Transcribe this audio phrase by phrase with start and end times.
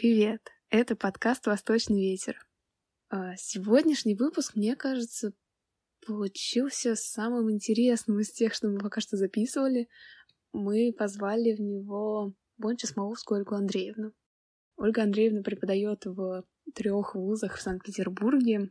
[0.00, 0.40] Привет!
[0.70, 2.38] Это подкаст «Восточный ветер».
[3.10, 5.34] А, сегодняшний выпуск, мне кажется,
[6.06, 9.90] получился самым интересным из тех, что мы пока что записывали.
[10.54, 14.14] Мы позвали в него Бонча Смоловскую Ольгу Андреевну.
[14.78, 16.44] Ольга Андреевна преподает в
[16.74, 18.70] трех вузах в Санкт-Петербурге.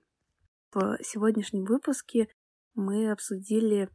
[0.73, 2.27] В сегодняшнем выпуске
[2.73, 3.87] мы обсудили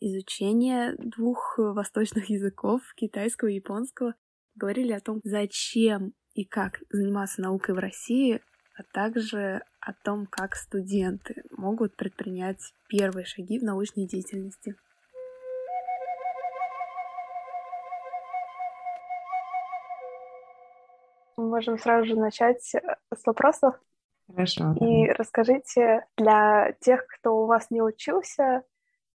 [0.00, 4.14] изучение двух восточных языков, китайского и японского.
[4.54, 8.40] Говорили о том, зачем и как заниматься наукой в России,
[8.76, 14.74] а также о том, как студенты могут предпринять первые шаги в научной деятельности.
[21.36, 22.80] Мы можем сразу же начать э,
[23.14, 23.74] с вопросов.
[24.28, 24.74] Хорошо.
[24.80, 25.14] И да.
[25.14, 28.62] расскажите для тех, кто у вас не учился,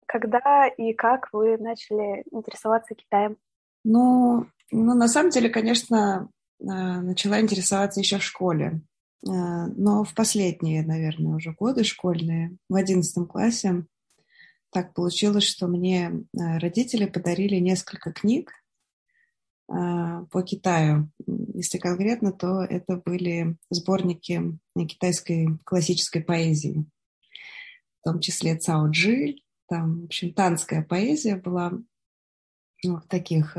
[0.05, 3.37] когда и как вы начали интересоваться Китаем?
[3.83, 6.29] Ну, ну на самом деле, конечно,
[6.65, 8.81] начала интересоваться еще в школе.
[9.27, 13.85] А, но в последние, наверное, уже годы школьные, в одиннадцатом классе,
[14.71, 18.51] так получилось, что мне а, родители подарили несколько книг
[19.67, 21.09] по Китаю.
[21.55, 26.85] Если конкретно, то это были сборники китайской классической поэзии,
[27.99, 31.71] в том числе Цао Джи, там, в общем, танская поэзия была
[32.83, 33.57] ну, в таких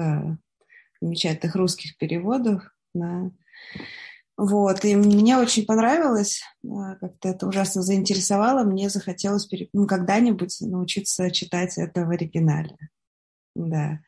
[1.01, 2.76] замечательных русских переводах.
[2.97, 3.31] Да.
[4.39, 11.31] Вот, и мне очень понравилось, а, как-то это ужасно заинтересовало, мне захотелось ну, когда-нибудь научиться
[11.31, 12.77] читать это в оригинале.
[13.55, 14.01] Да,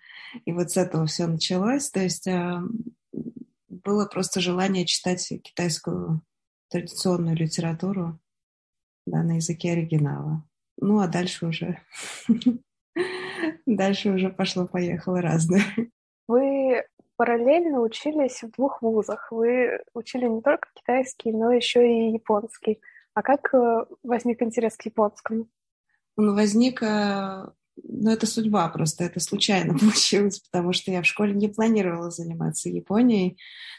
[0.45, 2.63] и вот с этого все началось, то есть а,
[3.69, 6.21] было просто желание читать китайскую
[6.69, 8.21] традиционную литературу
[9.07, 10.45] да, на языке оригинала.
[10.77, 11.81] Ну, а дальше уже...
[13.67, 15.63] Дальше уже пошло-поехало разное.
[16.27, 16.85] Вы
[17.19, 19.33] параллельно учились в двух вузах.
[19.33, 22.81] Вы учили не только китайский, но еще и японский.
[23.13, 25.49] А как э, возник интерес к японскому?
[26.17, 27.49] Он возник, э,
[27.83, 32.69] ну это судьба просто, это случайно получилось, потому что я в школе не планировала заниматься
[32.69, 33.37] Японией.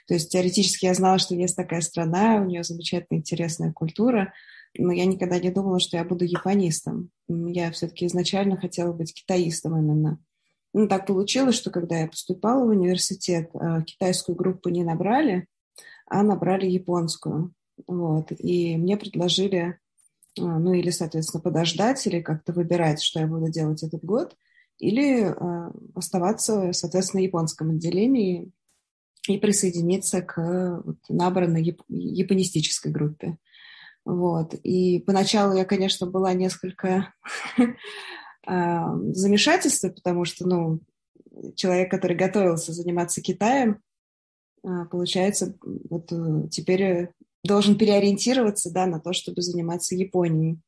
[0.07, 4.33] То есть теоретически я знала, что есть такая страна, у нее замечательная интересная культура,
[4.77, 7.09] но я никогда не думала, что я буду японистом.
[7.29, 10.19] Я все-таки изначально хотела быть китаистом именно.
[10.73, 15.47] Ну, так получилось, что когда я поступала в университет, э, китайскую группу не набрали,
[16.05, 17.53] а набрали японскую.
[17.87, 18.31] Вот.
[18.37, 19.79] И мне предложили,
[20.37, 24.35] э, ну или, соответственно, подождать, или как-то выбирать, что я буду делать этот год,
[24.77, 28.51] или э, оставаться, соответственно, в японском отделении
[29.27, 33.37] и присоединиться к набранной яп- японистической группе.
[34.05, 34.53] Вот.
[34.63, 37.13] И поначалу я, конечно, была несколько
[38.45, 40.79] замешательстве, потому что, ну,
[41.55, 43.81] человек, который готовился заниматься Китаем,
[44.63, 45.55] а, получается,
[45.89, 47.13] вот э, теперь э,
[47.43, 50.59] должен переориентироваться, да, на то, чтобы заниматься Японией.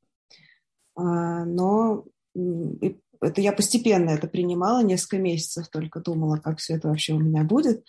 [0.96, 7.14] А, но это я постепенно это принимала, несколько месяцев только думала, как все это вообще
[7.14, 7.84] у меня будет.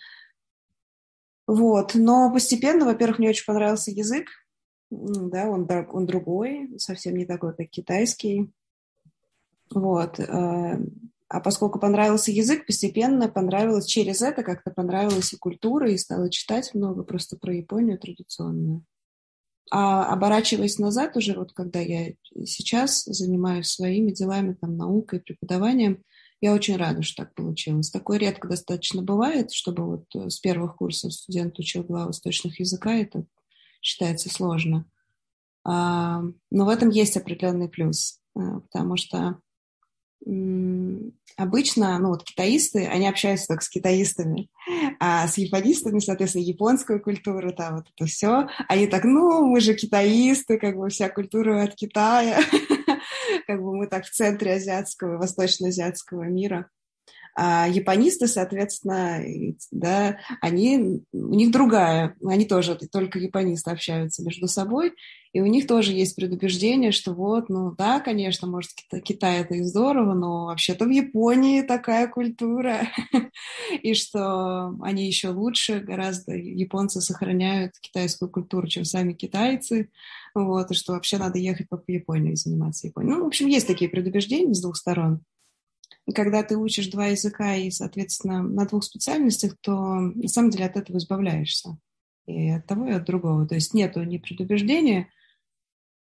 [1.47, 4.27] Вот, но постепенно, во-первых, мне очень понравился язык,
[4.89, 8.51] да, он, он другой, совсем не такой, как китайский.
[9.73, 10.19] Вот.
[10.19, 10.77] Э,
[11.33, 16.73] а поскольку понравился язык, постепенно понравилось через это, как-то понравилась и культура, и стала читать
[16.75, 18.85] много просто про Японию традиционную.
[19.71, 22.13] А оборачиваясь назад уже, вот когда я
[22.45, 26.03] сейчас занимаюсь своими делами, там, наукой, преподаванием,
[26.41, 27.89] я очень рада, что так получилось.
[27.89, 32.93] Такое редко достаточно бывает, чтобы вот э, с первых курсов студент учил два восточных языка,
[32.93, 33.25] это
[33.81, 34.85] считается сложно.
[35.63, 39.39] А, но в этом есть определенный плюс, э, потому что
[41.37, 44.49] обычно, ну вот китаисты, они общаются только с китаистами,
[44.99, 49.73] а с японистами, соответственно, японскую культуру, там вот это все, они так, ну, мы же
[49.73, 52.39] китаисты, как бы вся культура от Китая,
[53.47, 56.69] как бы мы так в центре азиатского, восточно-азиатского мира.
[57.35, 59.23] А японисты, соответственно,
[59.71, 64.93] да, они, у них другая, они тоже только японисты общаются между собой,
[65.33, 68.71] и у них тоже есть предубеждение, что вот, ну да, конечно, может,
[69.03, 72.87] Китай это и здорово, но вообще-то в Японии такая культура,
[73.81, 79.89] и что они еще лучше, гораздо японцы сохраняют китайскую культуру, чем сами китайцы,
[80.35, 83.15] вот, и что вообще надо ехать по Японии и заниматься Японией.
[83.15, 85.21] Ну, в общем, есть такие предубеждения с двух сторон.
[86.13, 90.75] Когда ты учишь два языка и, соответственно, на двух специальностях, то на самом деле от
[90.75, 91.77] этого избавляешься.
[92.25, 93.47] И от того, и от другого.
[93.47, 95.09] То есть нету ни предубеждения,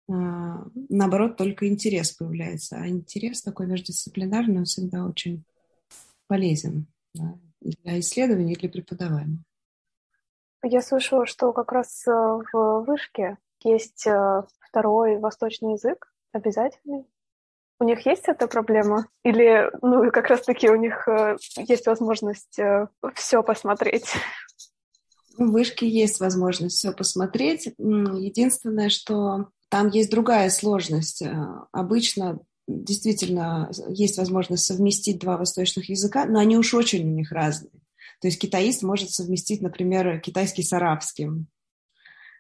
[0.10, 2.78] а, наоборот, только интерес появляется.
[2.78, 5.44] А интерес такой междисциплинарный, он всегда очень
[6.28, 9.44] полезен да, и для исследований, и для преподавания.
[10.64, 17.06] Я слышала, что как раз э, в вышке есть э, второй восточный язык обязательный.
[17.80, 19.08] У них есть эта проблема?
[19.24, 22.60] Или, ну, как раз-таки у них э, есть возможность
[23.16, 24.14] все посмотреть?
[25.38, 27.68] В вышке есть возможность все посмотреть.
[27.78, 31.24] Единственное, что там есть другая сложность.
[31.72, 37.72] Обычно действительно есть возможность совместить два восточных языка, но они уж очень у них разные.
[38.22, 41.48] То есть китаист может совместить, например, китайский с арабским,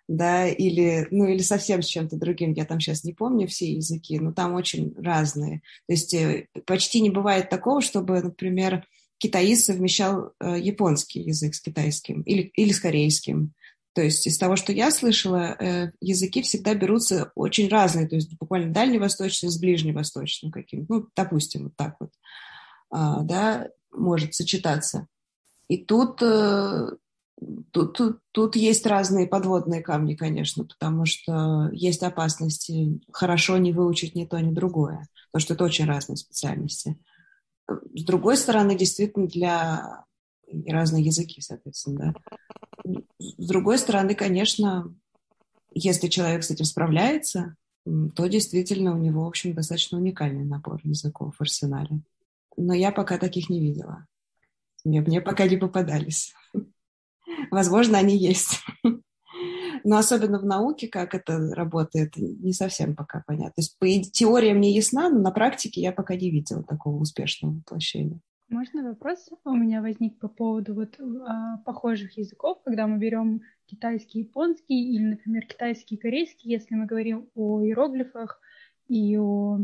[0.09, 2.53] да, или, ну, или совсем с чем-то другим.
[2.53, 5.61] Я там сейчас не помню все языки, но там очень разные.
[5.85, 8.87] То есть э, почти не бывает такого, чтобы, например,
[9.19, 13.53] китаист совмещал э, японский язык с китайским или, или с корейским.
[13.93, 18.35] То есть из того, что я слышала, э, языки всегда берутся очень разные, то есть
[18.35, 22.09] буквально дальневосточный с ближневосточным каким-то, ну, допустим, вот так вот,
[22.89, 25.05] а, да, может сочетаться.
[25.67, 26.19] И тут,
[27.71, 34.15] тут, тут, тут есть разные подводные камни, конечно, потому что есть опасности хорошо не выучить
[34.15, 36.97] ни то, ни другое, потому что это очень разные специальности.
[37.67, 40.05] С другой стороны, действительно, для
[40.67, 42.93] разные языки, соответственно, да.
[43.19, 44.93] С другой стороны, конечно,
[45.73, 47.55] если человек с этим справляется,
[48.15, 52.01] то действительно у него, в общем, достаточно уникальный набор языков в арсенале.
[52.57, 54.05] Но я пока таких не видела.
[54.83, 56.33] Мне, мне пока не попадались.
[57.51, 58.63] Возможно, они есть.
[59.83, 63.51] Но особенно в науке, как это работает, не совсем пока понятно.
[63.51, 67.53] То есть по теории мне ясна, но на практике я пока не видела такого успешного
[67.53, 68.19] воплощения.
[68.49, 74.21] Можно вопрос у меня возник по поводу вот а, похожих языков, когда мы берем китайский,
[74.21, 78.41] японский или, например, китайский, корейский, если мы говорим о иероглифах
[78.87, 79.59] и о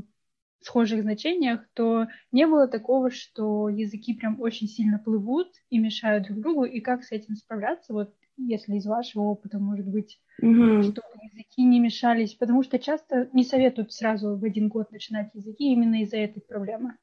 [0.61, 6.39] схожих значениях, то не было такого, что языки прям очень сильно плывут и мешают друг
[6.39, 10.83] другу, и как с этим справляться, вот если из вашего опыта, может быть, mm-hmm.
[10.83, 15.71] чтобы языки не мешались, потому что часто не советуют сразу в один год начинать языки
[15.71, 16.97] именно из-за этой проблемы.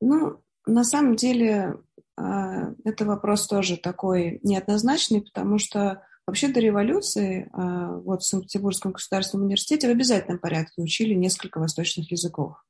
[0.00, 1.74] Ну, на самом деле,
[2.16, 8.92] а, это вопрос тоже такой неоднозначный, потому что Вообще до революции а, вот в Санкт-Петербургском
[8.92, 12.62] государственном университете в обязательном порядке учили несколько восточных языков.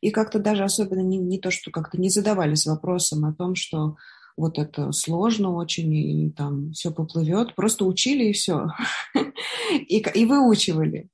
[0.00, 3.96] И как-то даже особенно не, не то, что как-то не задавались вопросом о том, что
[4.36, 7.56] вот это сложно очень, и там все поплывет.
[7.56, 8.68] Просто учили и все.
[9.72, 11.08] и, и выучивали.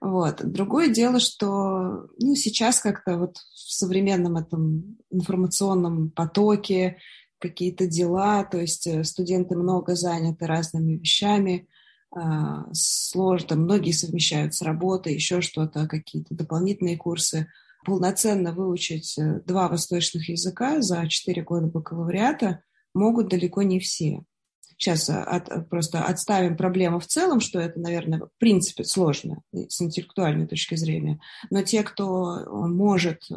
[0.00, 0.44] Вот.
[0.44, 6.98] Другое дело, что ну, сейчас как-то вот в современном этом информационном потоке
[7.38, 11.68] какие-то дела, то есть э, студенты много заняты разными вещами,
[12.14, 17.48] а, сложно, многие совмещают с работой, еще что-то, какие-то дополнительные курсы.
[17.84, 22.62] Полноценно выучить э, два восточных языка за четыре года бакалавриата
[22.94, 24.22] могут далеко не все.
[24.62, 29.80] Сейчас э, от, просто отставим проблему в целом, что это, наверное, в принципе сложно с
[29.82, 31.20] интеллектуальной точки зрения.
[31.50, 33.28] Но те, кто может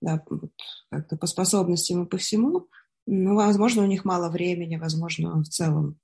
[0.00, 0.24] да,
[0.90, 2.68] как-то по способностям и по всему,
[3.12, 5.98] ну, возможно, у них мало времени, возможно, в целом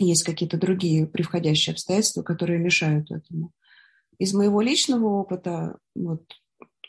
[0.00, 3.52] есть какие-то другие превходящие обстоятельства, которые мешают этому.
[4.18, 6.24] Из моего личного опыта, вот,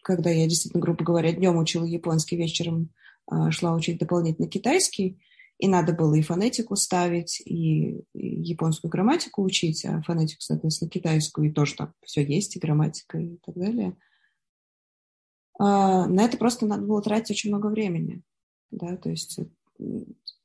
[0.01, 2.89] когда я действительно, грубо говоря, днем учила японский, вечером
[3.31, 5.21] э, шла учить дополнительно китайский,
[5.59, 11.49] и надо было и фонетику ставить, и, и японскую грамматику учить, а фонетику, соответственно, китайскую,
[11.49, 13.95] и тоже там все есть, и грамматика, и так далее.
[15.59, 18.23] А, на это просто надо было тратить очень много времени
[18.71, 19.39] да, то есть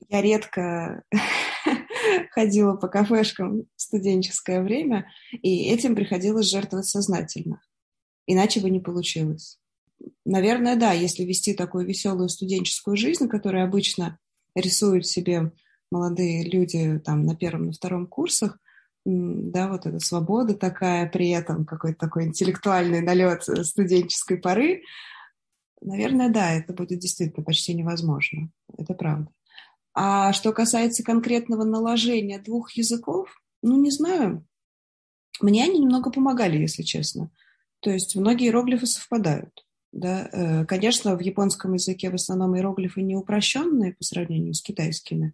[0.08, 1.02] я редко
[2.30, 7.62] ходила по кафешкам в студенческое время, и этим приходилось жертвовать сознательно.
[8.26, 9.58] Иначе бы не получилось.
[10.24, 14.18] Наверное, да, если вести такую веселую студенческую жизнь, которую обычно
[14.54, 15.52] рисуют себе
[15.90, 18.58] молодые люди там на первом, на втором курсах,
[19.04, 24.82] да, вот эта свобода такая, при этом какой-то такой интеллектуальный налет студенческой поры,
[25.80, 28.50] Наверное, да, это будет действительно почти невозможно.
[28.76, 29.30] Это правда.
[29.94, 34.46] А что касается конкретного наложения двух языков, ну, не знаю.
[35.40, 37.30] Мне они немного помогали, если честно.
[37.80, 39.66] То есть многие иероглифы совпадают.
[39.92, 40.28] Да?
[40.32, 45.32] Э, конечно, в японском языке в основном иероглифы не упрощенные по сравнению с китайскими,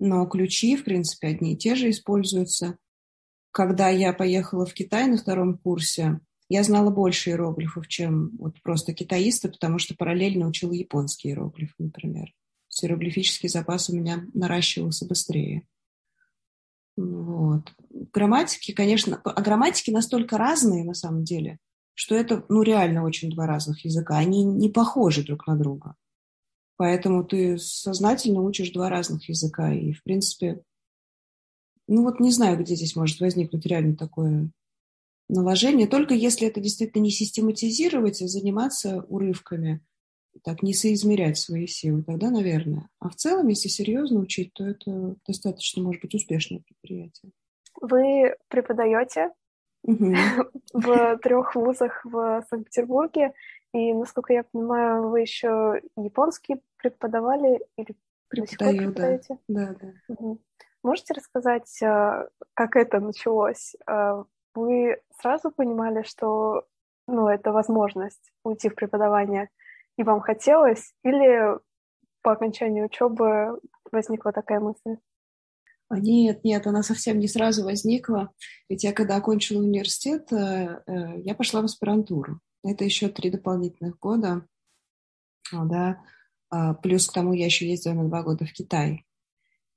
[0.00, 2.78] но ключи, в принципе, одни и те же используются.
[3.52, 8.92] Когда я поехала в Китай на втором курсе, я знала больше иероглифов, чем вот просто
[8.92, 12.32] китаисты, потому что параллельно учила японский иероглиф, например.
[12.82, 15.66] Иероглифический запас у меня наращивался быстрее.
[16.96, 17.72] Вот.
[18.12, 21.58] Грамматики, конечно, а грамматики настолько разные на самом деле,
[21.94, 24.18] что это, ну, реально очень два разных языка.
[24.18, 25.94] Они не похожи друг на друга.
[26.76, 29.72] Поэтому ты сознательно учишь два разных языка.
[29.72, 30.62] И, в принципе,
[31.86, 34.50] ну вот не знаю, где здесь может возникнуть реально такое
[35.28, 39.80] наложение, только если это действительно не систематизировать, а заниматься урывками,
[40.42, 42.88] так не соизмерять свои силы, тогда, наверное.
[42.98, 47.32] А в целом, если серьезно учить, то это достаточно, может быть, успешное предприятие.
[47.80, 49.30] Вы преподаете
[49.82, 53.32] в трех вузах в Санкт-Петербурге,
[53.72, 57.94] и, насколько я понимаю, вы еще японский преподавали или
[58.28, 59.18] Преподаю, да.
[59.48, 59.92] да, да.
[60.08, 60.40] Угу.
[60.82, 63.74] Можете рассказать, э, как это началось?
[64.54, 66.64] Э, вы сразу понимали, что
[67.06, 69.50] ну, это возможность уйти в преподавание,
[69.96, 71.58] и вам хотелось, или
[72.22, 73.60] по окончании учебы
[73.92, 74.96] возникла такая мысль?
[75.88, 78.32] А нет, нет, она совсем не сразу возникла.
[78.68, 80.82] Ведь я, когда окончила университет, э,
[81.18, 82.40] я пошла в аспирантуру.
[82.64, 84.46] Это еще три дополнительных года.
[85.52, 86.02] А, да.
[86.48, 89.04] А, плюс к тому я еще ездила на два года в Китай.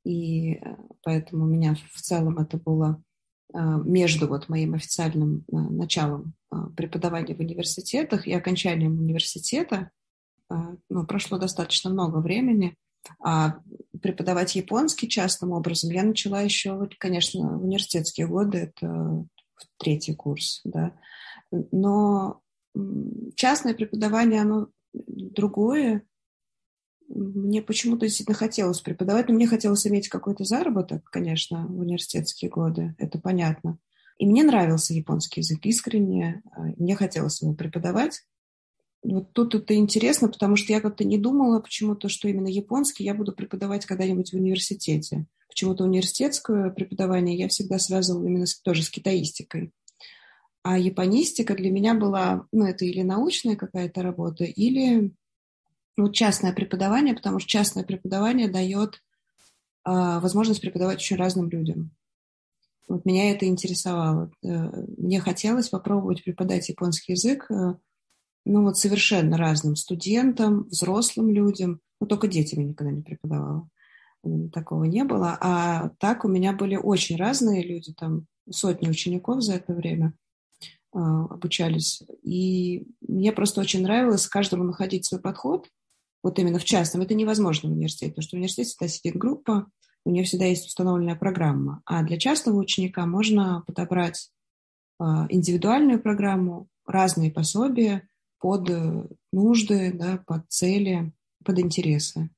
[0.05, 3.03] И э, поэтому у меня в целом это было
[3.53, 6.33] между вот моим официальным началом
[6.75, 9.91] преподавания в университетах и окончанием университета.
[10.49, 12.75] Ну, прошло достаточно много времени.
[13.23, 13.59] А
[14.01, 19.25] преподавать японский частным образом я начала еще, конечно, в университетские годы, это
[19.77, 20.93] третий курс, да.
[21.51, 22.41] Но
[23.35, 26.03] частное преподавание, оно другое.
[27.07, 32.95] Мне почему-то действительно хотелось преподавать, но мне хотелось иметь какой-то заработок, конечно, в университетские годы,
[32.97, 33.79] это понятно.
[34.17, 38.23] И мне нравился японский язык искренне, а, мне хотелось его преподавать.
[39.03, 43.13] Вот тут это интересно, потому что я как-то не думала почему-то, что именно японский я
[43.13, 45.27] буду преподавать когда-нибудь в университете.
[45.47, 49.71] Почему-то университетское преподавание я всегда связывала именно с, тоже с китаистикой.
[50.63, 55.13] А японистика для меня была, ну, это или научная какая-то работа, или
[55.97, 58.99] ну, частное преподавание, потому что частное преподавание дает э,
[59.85, 61.91] возможность преподавать очень разным людям.
[62.87, 64.31] Вот меня это интересовало.
[64.43, 64.47] Э,
[64.97, 67.75] мне хотелось попробовать преподать японский язык э,
[68.47, 73.69] ну вот совершенно разным студентам, взрослым людям, ну только детям я никогда не преподавала,
[74.53, 79.55] такого не было, а так у меня были очень разные люди, там сотни учеников за
[79.55, 80.13] это время
[80.93, 85.67] э, обучались, и мне просто очень нравилось каждому находить свой подход,
[86.23, 89.67] вот именно в частном, это невозможно в университете, потому что в университете всегда сидит группа,
[90.05, 94.31] у нее всегда есть установленная программа, а для частного ученика можно подобрать
[94.99, 98.07] э, индивидуальную программу, разные пособия,
[98.39, 101.11] под э, нужды, да, под цели,
[101.43, 102.29] под интересы.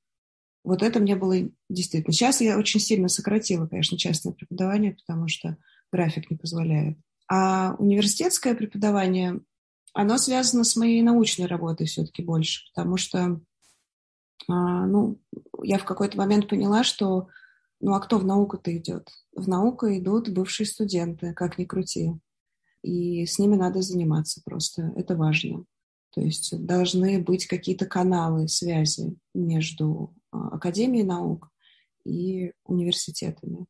[0.64, 1.36] Вот это мне было
[1.70, 2.14] действительно.
[2.14, 5.58] Сейчас я очень сильно сократила, конечно, частное преподавание, потому что
[5.92, 6.98] график не позволяет.
[7.28, 9.40] А университетское преподавание,
[9.94, 13.40] оно связано с моей научной работой все-таки больше, потому что а,
[14.56, 15.20] ну,
[15.62, 17.28] я в какой-то момент поняла, что
[17.82, 19.10] ну а кто в науку-то идет?
[19.34, 22.14] В науку идут бывшие студенты, как ни крути.
[22.82, 24.94] И с ними надо заниматься просто.
[24.96, 25.66] Это важно.
[26.12, 31.50] То есть должны быть какие-то каналы связи между а, Академией наук
[32.04, 33.66] и университетами.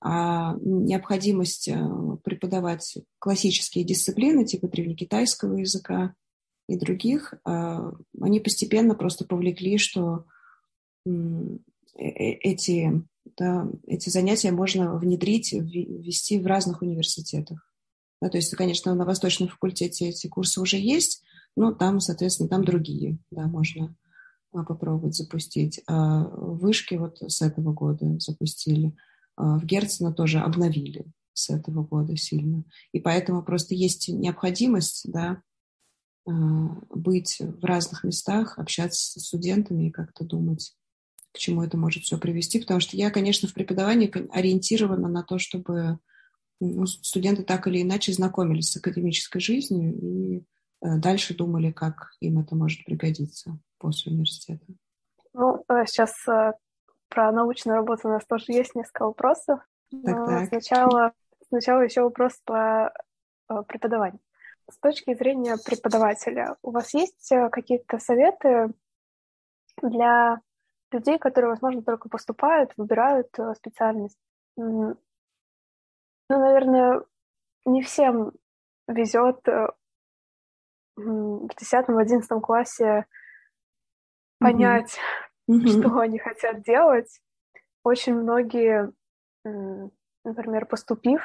[0.00, 1.76] А необходимость э,
[2.22, 6.14] преподавать классические дисциплины типа древнекитайского языка
[6.68, 10.26] и других, а, они постепенно просто повлекли, что
[11.06, 11.10] э,
[11.96, 13.02] эти,
[13.36, 17.64] да, эти занятия можно внедрить, ввести в разных университетах.
[18.20, 21.22] Да, то есть, конечно, на Восточном факультете эти курсы уже есть,
[21.56, 23.96] ну, там, соответственно, там другие, да, можно
[24.52, 25.80] а, попробовать запустить.
[25.86, 28.94] А вышки вот с этого года запустили.
[29.36, 32.64] А в Герцена тоже обновили с этого года сильно.
[32.92, 35.42] И поэтому просто есть необходимость, да,
[36.30, 40.74] быть в разных местах, общаться с студентами и как-то думать,
[41.32, 42.60] к чему это может все привести.
[42.60, 45.98] Потому что я, конечно, в преподавании ориентирована на то, чтобы
[46.60, 50.42] ну, студенты так или иначе знакомились с академической жизнью и
[50.80, 54.64] Э, дальше думали, как им это может пригодиться после университета?
[55.32, 56.52] Ну, э, сейчас э,
[57.08, 59.60] про научную работу у нас тоже есть несколько вопросов.
[60.04, 60.48] Так, так.
[60.48, 61.12] Сначала,
[61.48, 62.92] сначала еще вопрос по
[63.66, 64.20] преподаванию.
[64.70, 68.72] С точки зрения преподавателя, у вас есть какие-то советы
[69.82, 70.40] для
[70.92, 74.18] людей, которые, возможно, только поступают, выбирают специальность?
[74.56, 74.96] Ну,
[76.28, 77.02] наверное,
[77.64, 78.32] не всем
[78.86, 79.40] везет
[80.96, 83.06] в 10-11 классе
[84.38, 84.98] понять,
[85.50, 85.80] mm-hmm.
[85.80, 87.20] что они хотят делать.
[87.84, 88.92] Очень многие,
[89.44, 91.22] например, поступив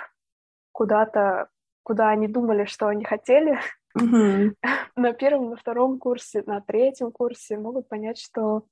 [0.72, 1.50] куда-то,
[1.84, 3.60] куда они думали, что они хотели,
[3.98, 4.56] mm-hmm.
[4.96, 8.64] на первом, на втором курсе, на третьем курсе могут понять, что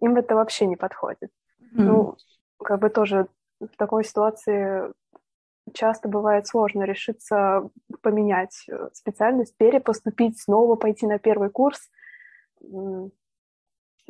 [0.00, 1.30] им это вообще не подходит.
[1.60, 1.82] Mm-hmm.
[1.82, 2.16] Ну,
[2.58, 3.28] как бы тоже
[3.60, 4.92] в такой ситуации
[5.72, 7.68] часто бывает сложно решиться
[8.02, 11.90] поменять э, специальность, перепоступить, снова пойти на первый курс.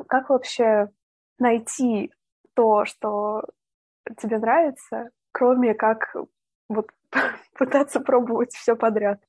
[0.07, 0.89] Как вообще
[1.37, 2.11] найти
[2.53, 3.43] то, что
[4.17, 6.15] тебе нравится, кроме как
[6.67, 6.89] вот
[7.57, 9.21] пытаться пробовать все подряд?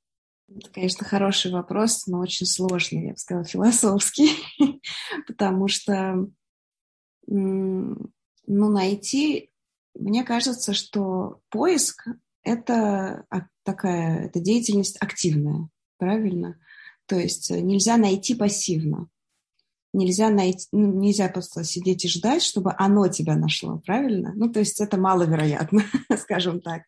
[0.48, 4.32] Это, конечно, хороший вопрос, но очень сложный, я бы сказала, философский,
[5.26, 6.26] потому что
[7.26, 8.10] ну,
[8.46, 9.50] найти,
[9.94, 12.06] мне кажется, что поиск–
[12.42, 13.24] это
[13.62, 16.58] такая это деятельность активная, правильно?
[17.06, 19.08] То есть нельзя найти пассивно.
[19.92, 24.32] Нельзя, найти, ну, нельзя просто сидеть и ждать, чтобы оно тебя нашло, правильно?
[24.34, 25.82] Ну, то есть это маловероятно,
[26.18, 26.82] скажем так.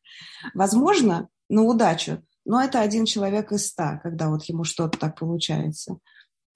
[0.54, 5.98] Возможно, на удачу, но это один человек из ста, когда вот ему что-то так получается.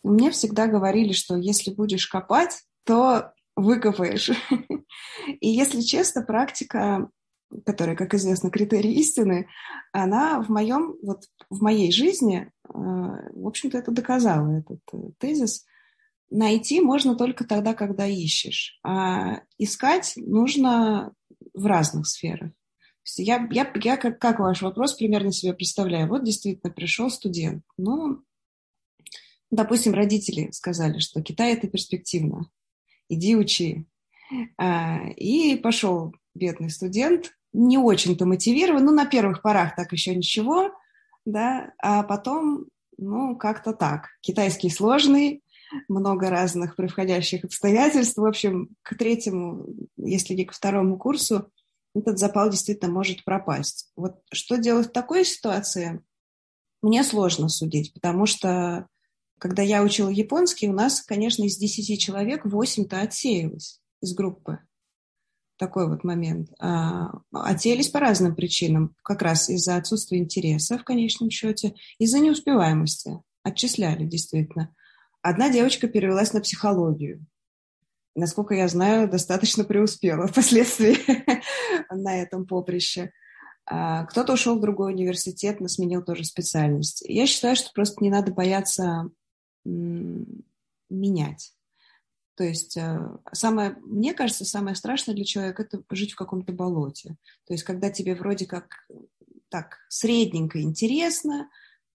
[0.02, 4.30] Мне всегда говорили, что если будешь копать, то выкопаешь.
[5.40, 7.10] И если честно, практика,
[7.64, 9.48] которая, как известно, критерий истины,
[9.92, 15.64] она в моем, вот в моей жизни, э, в общем-то, это доказала, этот э, тезис.
[16.30, 18.78] Найти можно только тогда, когда ищешь.
[18.84, 21.12] А искать нужно
[21.54, 22.50] в разных сферах
[23.16, 26.08] я, я, я как, как ваш вопрос примерно себе представляю.
[26.08, 27.64] Вот действительно пришел студент.
[27.78, 28.22] Ну,
[29.50, 32.50] допустим, родители сказали, что Китай это перспективно.
[33.08, 33.86] Иди учи.
[34.58, 40.70] А, и пошел бедный студент, не очень-то мотивирован, ну, на первых порах так еще ничего,
[41.24, 42.66] да, а потом,
[42.98, 44.08] ну, как-то так.
[44.20, 45.42] Китайский сложный,
[45.88, 48.16] много разных превходящих обстоятельств.
[48.16, 51.50] В общем, к третьему, если не к второму курсу,
[51.94, 53.90] этот запал действительно может пропасть.
[53.96, 56.02] Вот что делать в такой ситуации,
[56.82, 58.86] мне сложно судить, потому что
[59.38, 64.58] когда я учила японский, у нас, конечно, из 10 человек 8-то отсеялось из группы.
[65.56, 66.50] Такой вот момент.
[66.60, 68.94] А, отсеялись по разным причинам.
[69.02, 73.20] Как раз из-за отсутствия интереса в конечном счете, из-за неуспеваемости.
[73.42, 74.74] Отчисляли, действительно.
[75.22, 77.26] Одна девочка перевелась на психологию
[78.18, 80.98] насколько я знаю, достаточно преуспела впоследствии
[81.90, 83.12] на этом поприще.
[83.64, 87.02] А, кто-то ушел в другой университет, но сменил тоже специальность.
[87.06, 89.10] Я считаю, что просто не надо бояться
[89.64, 91.52] менять.
[92.34, 93.00] То есть э,
[93.32, 97.16] самое, мне кажется, самое страшное для человека– это жить в каком-то болоте.
[97.46, 98.86] То есть когда тебе вроде как
[99.48, 101.50] так средненько интересно,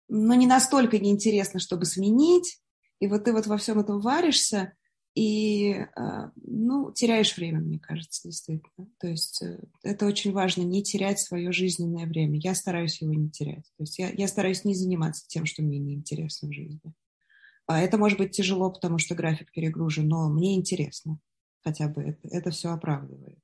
[0.09, 2.59] но не настолько неинтересно, чтобы сменить,
[2.99, 4.73] и вот ты вот во всем этом варишься,
[5.15, 8.87] и, а, ну, теряешь время, мне кажется, действительно.
[8.97, 12.39] То есть э, это очень важно, не терять свое жизненное время.
[12.39, 13.65] Я стараюсь его не терять.
[13.77, 16.81] То есть я, я стараюсь не заниматься тем, что мне неинтересно в жизни.
[17.67, 21.19] А это может быть тяжело, потому что график перегружен, но мне интересно.
[21.63, 23.37] Хотя бы это, это все оправдывает.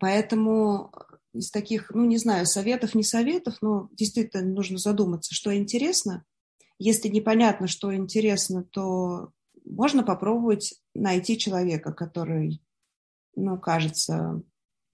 [0.00, 0.92] Поэтому
[1.32, 6.24] из таких, ну, не знаю, советов, не советов, но действительно нужно задуматься, что интересно.
[6.78, 9.32] Если непонятно, что интересно, то
[9.64, 12.62] можно попробовать найти человека, который,
[13.34, 14.42] ну, кажется,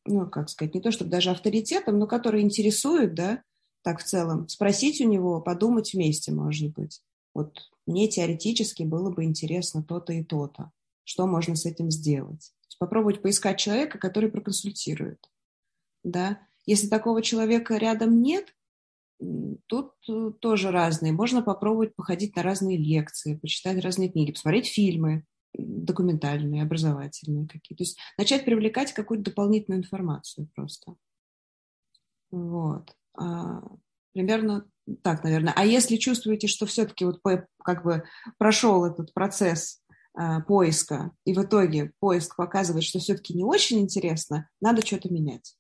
[0.05, 3.43] ну, как сказать, не то чтобы даже авторитетом, но который интересует, да,
[3.83, 7.03] так в целом, спросить у него, подумать вместе, может быть.
[7.35, 10.71] Вот мне теоретически было бы интересно то-то и то-то.
[11.05, 12.53] Что можно с этим сделать?
[12.79, 15.31] Попробовать поискать человека, который проконсультирует.
[16.05, 16.41] Да?
[16.65, 18.55] Если такого человека рядом нет,
[19.67, 21.13] тут э, тоже разные.
[21.13, 27.85] Можно попробовать походить на разные лекции, почитать разные книги, посмотреть фильмы документальные, образовательные какие-то.
[27.85, 30.95] То есть начать привлекать какую-то дополнительную информацию просто.
[32.31, 32.95] Вот.
[33.19, 33.63] А,
[34.13, 34.67] примерно
[35.03, 35.53] так, наверное.
[35.55, 37.21] А если чувствуете, что все-таки вот
[37.63, 38.05] как бы
[38.39, 39.83] прошел этот процесс
[40.15, 45.55] а, поиска, и в итоге поиск показывает, что все-таки не очень интересно, надо что-то менять.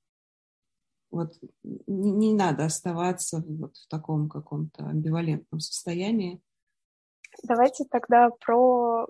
[1.12, 6.40] Вот не, не надо оставаться вот в таком каком-то амбивалентном состоянии.
[7.44, 9.06] Давайте тогда про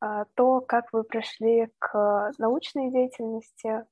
[0.00, 3.84] а, то, как вы пришли к научной деятельности,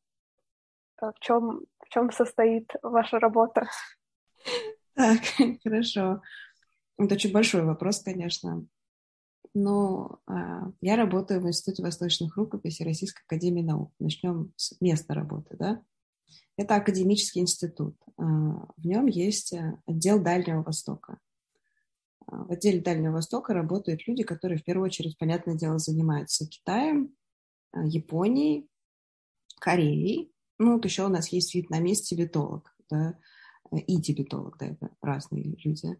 [1.00, 3.68] а, в чем, в чем состоит ваша работа?
[4.94, 5.20] Так,
[5.62, 6.22] хорошо.
[6.98, 8.66] Это очень большой вопрос, конечно.
[9.54, 13.92] Но а, я работаю в Институте восточных рукописей Российской Академии Наук.
[14.00, 15.82] Начнем с места работы, да?
[16.58, 17.94] Это академический институт.
[18.16, 21.20] А, в нем есть э, отдел Дальнего Востока.
[22.26, 27.14] А, в отделе Дальнего Востока работают люди, которые в первую очередь, понятное дело, занимаются Китаем,
[27.70, 28.68] а, Японией,
[29.60, 30.32] Кореей.
[30.58, 33.16] Ну, вот еще у нас есть вьетнамец, тибетолог, да,
[33.70, 35.96] и тибетолог, да, это разные люди.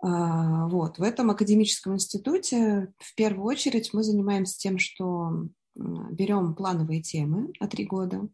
[0.00, 7.52] Вот, в этом академическом институте в первую очередь мы занимаемся тем, что берем плановые темы
[7.58, 8.28] на три года,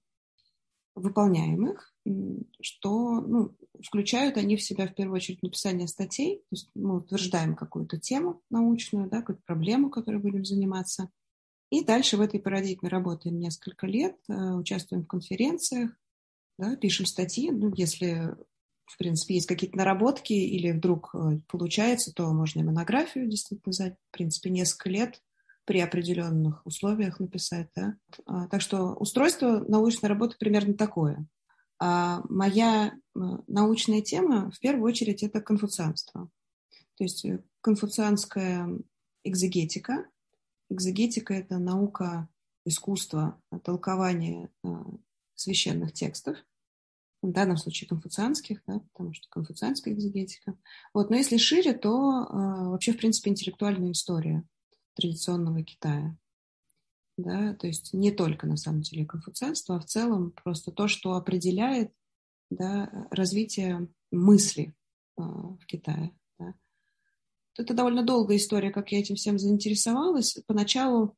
[0.94, 1.92] выполняемых,
[2.60, 7.56] что ну, включают они в себя в первую очередь написание статей, то есть мы утверждаем
[7.56, 11.10] какую-то тему научную, да, какую-то проблему, которой будем заниматься,
[11.70, 15.90] и дальше в этой парадигме работаем несколько лет, э, участвуем в конференциях,
[16.58, 18.36] да, пишем статьи, ну, если
[18.86, 23.96] в принципе, есть какие-то наработки или вдруг э, получается, то можно и монографию действительно за,
[24.10, 25.22] в принципе, несколько лет
[25.64, 27.68] при определенных условиях написать.
[27.74, 27.96] Да?
[28.26, 31.26] А, так что устройство научной работы примерно такое.
[31.80, 36.28] А моя научная тема в первую очередь это конфуцианство.
[36.96, 38.68] То есть э, конфуцианская
[39.24, 40.06] экзегетика.
[40.70, 42.28] Экзегетика– это наука,
[42.64, 44.50] искусство, толкование
[45.34, 46.36] священных текстов–
[47.24, 50.56] в данном случае конфуцианских, да, потому что конфуцианская экзегетика.
[50.92, 54.44] Вот, но если шире, то э, вообще, в принципе, интеллектуальная история
[54.94, 56.16] традиционного Китая.
[57.16, 61.14] Да, то есть не только, на самом деле, конфуцианство, а в целом просто то, что
[61.14, 61.92] определяет
[62.50, 64.74] да, развитие мысли
[65.16, 66.12] э, в Китае.
[66.38, 66.54] Да.
[67.56, 70.38] Это довольно долгая история, как я этим всем заинтересовалась.
[70.46, 71.16] Поначалу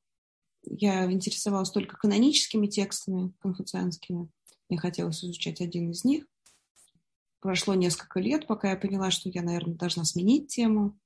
[0.64, 4.28] я интересовалась только каноническими текстами конфуцианскими,
[4.68, 6.26] мне хотелось изучать один из них.
[7.40, 10.98] Прошло несколько лет, пока я поняла, что я, наверное, должна сменить тему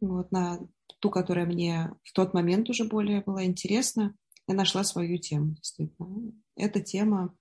[0.00, 0.58] вот, на
[1.00, 4.14] ту, которая мне в тот момент уже более была интересна.
[4.46, 6.32] Я нашла свою тему, действительно.
[6.56, 7.36] Это тема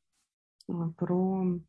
[0.68, 1.60] а, про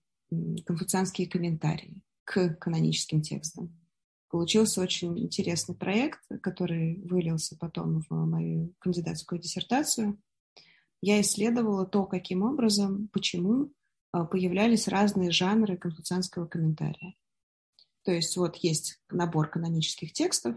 [0.65, 3.77] конфуцианские комментарии к каноническим текстам.
[4.31, 10.21] Получился очень интересный проект, который вылился потом в мою кандидатскую диссертацию.
[11.01, 13.73] Я исследовала то, каким образом, почему
[14.13, 17.15] а, появлялись разные жанры конфуцианского комментария.
[18.05, 20.57] То есть вот есть набор канонических текстов,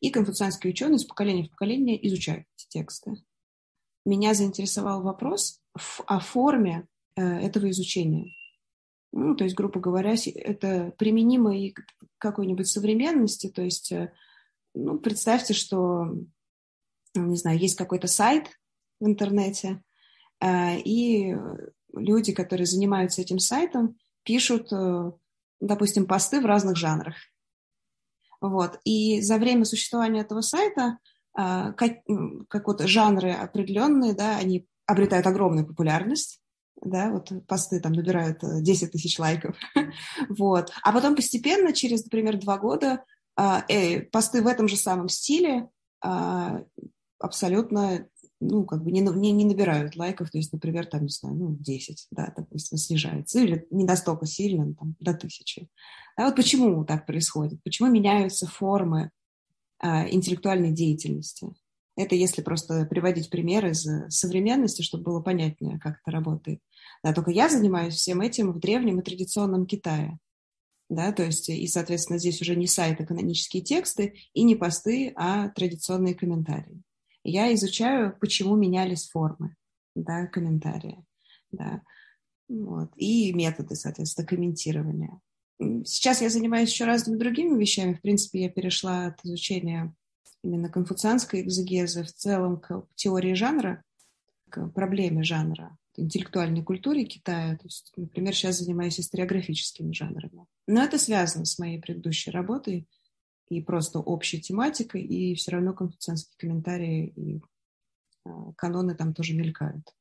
[0.00, 3.16] и конфуцианские ученые с поколения в поколение изучают эти тексты.
[4.04, 5.60] Меня заинтересовал вопрос
[6.06, 8.30] о форме э, этого изучения.
[9.12, 11.82] Ну, то есть, грубо говоря, это применимо и к
[12.18, 13.48] какой-нибудь современности.
[13.48, 14.12] То есть, э,
[14.74, 16.14] ну, представьте, что,
[17.14, 18.48] не знаю, есть какой-то сайт
[19.00, 19.82] в интернете,
[20.40, 21.34] э, и
[21.94, 24.70] люди, которые занимаются этим сайтом, пишут,
[25.60, 27.14] допустим, посты в разных жанрах.
[28.44, 28.78] Вот.
[28.84, 30.98] И за время существования этого сайта
[31.34, 31.92] а, как,
[32.48, 36.40] как вот жанры определенные, да, они обретают огромную популярность,
[36.82, 39.56] да, вот посты там набирают 10 э, тысяч лайков,
[40.28, 43.02] вот, а потом постепенно, через, например, два года,
[43.34, 45.70] а, э, посты в этом же самом стиле
[46.02, 46.60] а,
[47.18, 48.06] абсолютно
[48.44, 51.56] ну, как бы не, не, не набирают лайков, то есть, например, там, не знаю, ну,
[51.58, 55.68] 10, да, допустим, снижается, или не настолько сильно, там, до тысячи.
[56.16, 57.62] А вот почему так происходит?
[57.62, 59.10] Почему меняются формы
[59.78, 61.48] а, интеллектуальной деятельности?
[61.96, 66.60] Это если просто приводить примеры из современности, чтобы было понятнее, как это работает.
[67.02, 70.18] Да, только я занимаюсь всем этим в древнем и традиционном Китае.
[70.90, 75.48] Да, то есть, и, соответственно, здесь уже не сайты, канонические тексты, и не посты, а
[75.50, 76.82] традиционные комментарии
[77.24, 79.56] я изучаю, почему менялись формы,
[79.94, 81.02] да, комментария,
[81.50, 81.82] да,
[82.48, 85.20] вот, и методы, соответственно, комментирования.
[85.84, 87.94] Сейчас я занимаюсь еще разными другими вещами.
[87.94, 89.94] В принципе, я перешла от изучения
[90.42, 93.82] именно конфуцианской экзегезы в целом к теории жанра,
[94.50, 97.56] к проблеме жанра, интеллектуальной культуре Китая.
[97.56, 100.44] То есть, например, сейчас занимаюсь историографическими жанрами.
[100.66, 102.86] Но это связано с моей предыдущей работой–
[103.48, 107.42] и просто общей тематикой, и все равно конфуцианские комментарии и
[108.26, 109.94] э, каноны там тоже мелькают.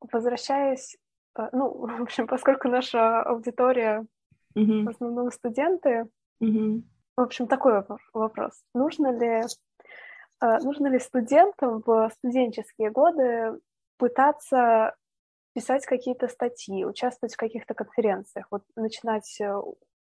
[0.00, 0.96] Возвращаясь,
[1.38, 4.06] э, ну, в общем, поскольку наша аудитория
[4.54, 4.84] uh-huh.
[4.84, 6.08] в основном студенты,
[6.42, 6.82] uh-huh.
[7.16, 8.52] в общем, такой вопрос.
[8.74, 9.42] Нужно ли,
[10.42, 13.58] э, нужно ли студентам в студенческие годы
[13.96, 14.94] пытаться
[15.54, 19.40] писать какие-то статьи, участвовать в каких-то конференциях, вот начинать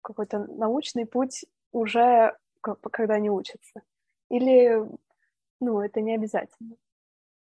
[0.02, 3.82] какой-то научный путь уже когда они учатся?
[4.30, 4.82] Или,
[5.60, 6.76] ну, это не обязательно?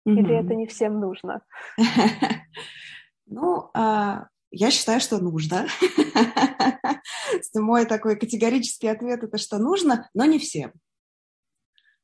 [0.05, 1.41] Или это не всем нужно?
[3.31, 5.67] Ну, а, я считаю, что нужно.
[7.53, 10.73] Мой такой категорический ответ это, что нужно, но не всем.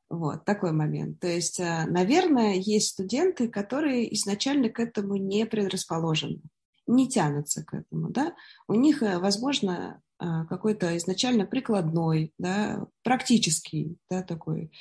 [0.08, 1.20] Вот такой момент.
[1.20, 6.42] То есть, а, наверное, есть студенты, которые изначально к этому не предрасположены,
[6.86, 8.36] не тянутся к этому, да.
[8.68, 14.72] У них, э, возможно, какой-то изначально прикладной, да, практический, да, такой,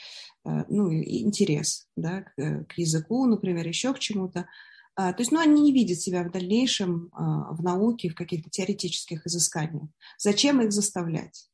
[0.45, 4.49] а, ну, интерес, да, к, э, к языку, например, еще к чему-то.
[4.95, 9.27] А, то есть, ну, они не видят себя в дальнейшем в науке, в каких-то теоретических
[9.27, 9.89] изысканиях.
[10.19, 11.49] Зачем их заставлять?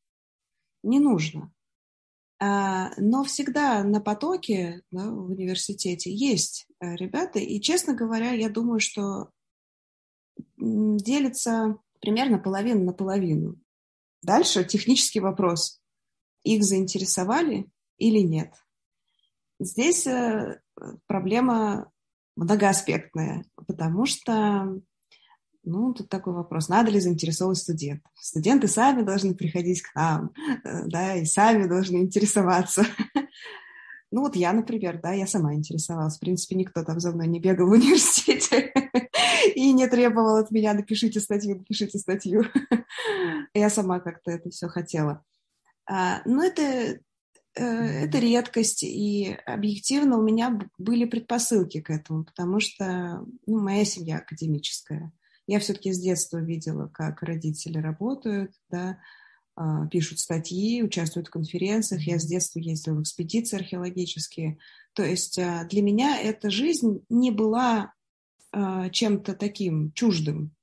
[0.83, 1.51] Не нужно.
[2.39, 8.79] Но всегда на потоке да, в университете есть э, ребята, и, честно говоря, я думаю,
[8.79, 9.29] что
[10.57, 13.59] делится примерно половина на половину.
[14.21, 15.81] Дальше технический вопрос.
[16.43, 18.53] Их заинтересовали или нет?
[19.59, 20.59] Здесь э,
[21.07, 21.91] проблема
[22.35, 24.81] многоаспектная, потому что,
[25.63, 28.11] ну, тут такой вопрос, надо ли заинтересовывать студентов?
[28.15, 30.31] Студенты сами должны приходить к нам,
[30.63, 32.85] э, да, и сами должны интересоваться.
[34.13, 36.17] Ну вот я, например, да, я сама интересовалась.
[36.17, 38.73] В принципе, никто там за мной не бегал в университете
[39.55, 42.45] и не требовал от меня напишите статью, напишите статью.
[43.53, 45.23] Я сама как-то это все хотела.
[45.85, 46.99] А, но это, э,
[47.55, 54.17] это редкость, и объективно у меня были предпосылки к этому, потому что ну, моя семья
[54.17, 55.11] академическая.
[55.47, 58.99] Я все-таки с детства видела, как родители работают, да,
[59.55, 62.03] а, пишут статьи, участвуют в конференциях.
[62.03, 64.57] Я с детства ездила в экспедиции археологические.
[64.93, 67.93] То есть а, для меня эта жизнь не была
[68.53, 70.55] чем-то таким чуждым.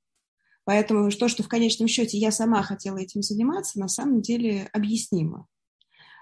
[0.63, 5.47] Поэтому то, что в конечном счете я сама хотела этим заниматься, на самом деле объяснимо.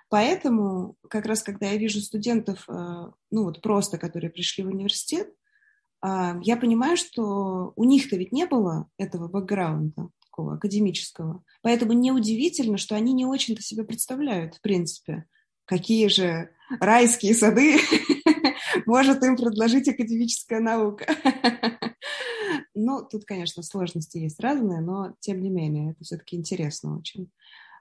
[0.09, 5.33] Поэтому как раз когда я вижу студентов, ну вот просто, которые пришли в университет,
[6.03, 11.43] я понимаю, что у них-то ведь не было этого бэкграунда такого академического.
[11.61, 15.25] Поэтому неудивительно, что они не очень-то себе представляют, в принципе,
[15.65, 17.79] какие же райские сады
[18.85, 21.05] может им предложить академическая наука.
[22.79, 27.29] Ну, тут, конечно, сложности есть разные, но тем не менее, это все-таки интересно очень.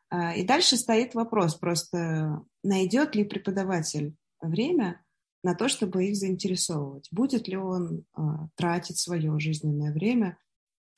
[0.09, 5.05] А, и дальше стоит вопрос просто, найдет ли преподаватель время
[5.45, 7.09] на то, чтобы их заинтересовывать?
[7.13, 10.39] Будет ли он а, тратить свое жизненное время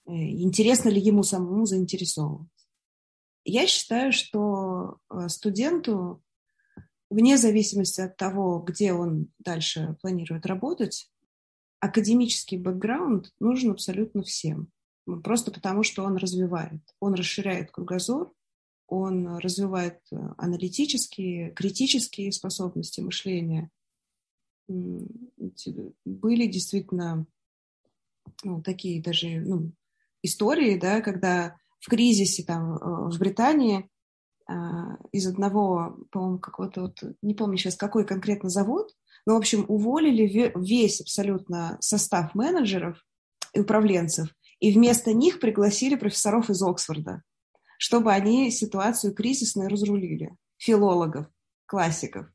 [0.09, 2.66] Э, интересно ли ему самому заинтересовываться.
[3.44, 6.22] Я считаю, что э, студенту,
[7.11, 11.11] вне зависимости от того, где он дальше планирует работать,
[11.81, 14.71] академический бэкграунд нужен абсолютно всем.
[15.23, 16.83] Просто потому, что он развивает.
[17.01, 18.33] Он расширяет кругозор,
[18.87, 23.71] он развивает э, аналитические, критические способности мышления.
[24.66, 27.27] Были действительно
[28.42, 29.73] ну, такие даже ну,
[30.23, 33.88] истории, да, когда в кризисе там э, в Британии
[35.12, 38.94] из одного, по-моему, какого-то вот, не помню сейчас, какой конкретно завод,
[39.26, 43.04] но, в общем, уволили весь абсолютно состав менеджеров
[43.52, 47.22] и управленцев, и вместо них пригласили профессоров из Оксфорда,
[47.78, 51.26] чтобы они ситуацию кризисную разрулили, филологов,
[51.66, 52.26] классиков,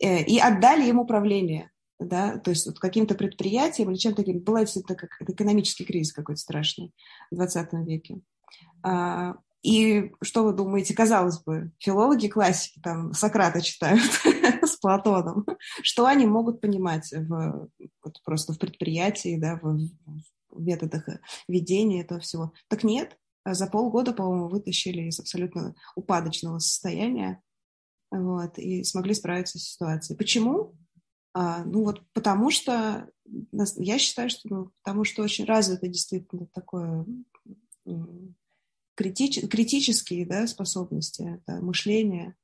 [0.00, 4.40] э, и отдали им управление да, то есть вот каким-то предприятием или чем-то таким.
[4.40, 6.92] Была действительно как экономический кризис какой-то страшный
[7.30, 8.20] в 20 веке.
[9.64, 14.02] И что вы думаете, казалось бы, филологи классики там Сократа читают
[14.62, 15.46] с Платоном,
[15.82, 17.70] что они могут понимать в,
[18.04, 19.78] вот просто в предприятии, да, в,
[20.50, 21.08] в методах
[21.48, 22.52] ведения этого всего?
[22.68, 27.40] Так нет, за полгода, по-моему, вытащили из абсолютно упадочного состояния
[28.10, 30.18] вот, и смогли справиться с ситуацией.
[30.18, 30.74] Почему?
[31.32, 33.08] А, ну вот потому что,
[33.78, 37.06] я считаю, что ну, потому что очень развито действительно такое
[38.94, 42.36] критич, критические да, способности, да, мышление,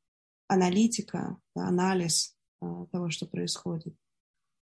[0.49, 3.95] аналитика, да, анализ а, того, что происходит.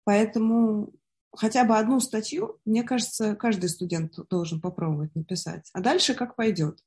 [0.04, 0.94] Поэтому
[1.34, 5.70] хотя бы одну статью, мне кажется, каждый студент должен попробовать написать.
[5.74, 6.80] А дальше как пойдет.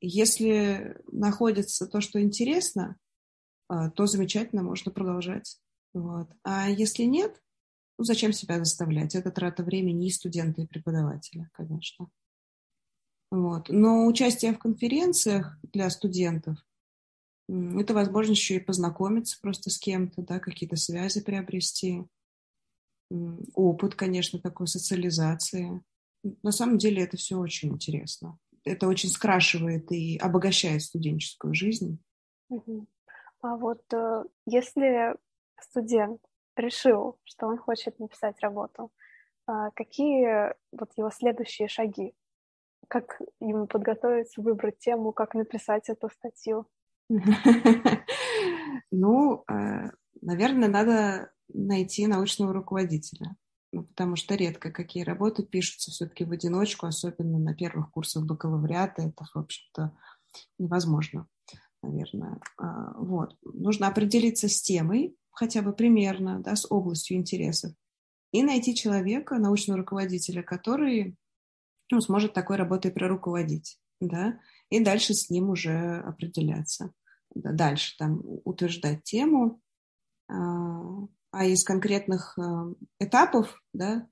[0.00, 2.96] Если находится то, что интересно,
[3.68, 5.60] а, то замечательно, можно продолжать.
[5.92, 6.30] Вот.
[6.42, 7.42] А если нет,
[7.98, 9.14] ну зачем себя заставлять?
[9.14, 12.08] Это трата времени и студента, и преподавателя, конечно.
[13.30, 13.68] Вот.
[13.68, 16.58] Но участие в конференциях для студентов–
[17.48, 22.04] это возможность еще и познакомиться просто с кем-то, да, какие-то связи приобрести,
[23.54, 25.82] опыт, конечно, такой социализации.
[26.42, 28.38] На самом деле это все очень интересно.
[28.64, 31.98] Это очень скрашивает и обогащает студенческую жизнь.
[33.42, 35.16] А вот э, если
[35.60, 36.20] студент
[36.56, 38.92] решил, что он хочет написать работу,
[39.46, 42.14] а, какие вот его следующие шаги?
[42.90, 46.66] Как ему подготовиться, выбрать тему, как написать эту статью?
[48.92, 53.36] Ну, э, наверное, надо найти научного руководителя,
[53.72, 59.02] ну, потому что редко какие работы пишутся все-таки в одиночку, особенно на первых курсах бакалавриата.
[59.02, 59.96] Это, в общем-то,
[60.58, 61.28] невозможно,
[61.82, 62.40] наверное.
[62.58, 63.36] А, вот.
[63.42, 67.72] Нужно определиться с темой, хотя бы примерно, да, с областью интересов,
[68.32, 71.16] и найти человека, научного руководителя, который
[71.90, 76.92] ну, сможет такой работой проруководить, да, и дальше с ним уже определяться.
[77.34, 79.60] Да, дальше там утверждать тему,
[80.28, 84.08] а, а из конкретных а, этапов, да,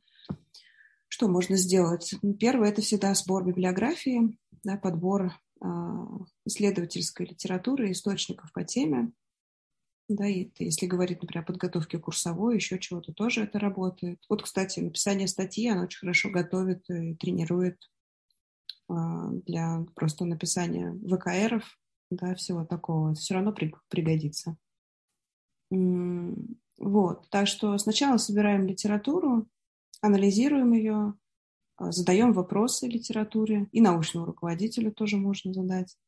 [1.08, 2.14] Что можно сделать?
[2.38, 6.06] Первое– это всегда сбор библиографии, да, подбор а,
[6.44, 9.12] исследовательской литературы, источников по теме.
[10.08, 14.18] Да, и если говорить, например, о подготовке курсовой, еще чего-то, тоже это работает.
[14.30, 17.78] Вот, кстати, написание статьи, оно очень хорошо готовит и тренирует
[18.88, 21.78] а, для просто написания ВКРов,
[22.10, 23.14] да, всего такого.
[23.14, 24.56] Все равно пригодится.
[25.70, 29.46] Вот, так что сначала собираем литературу,
[30.00, 31.14] анализируем ее,
[31.76, 35.98] а, задаем вопросы литературе, и научному руководителю тоже можно задать.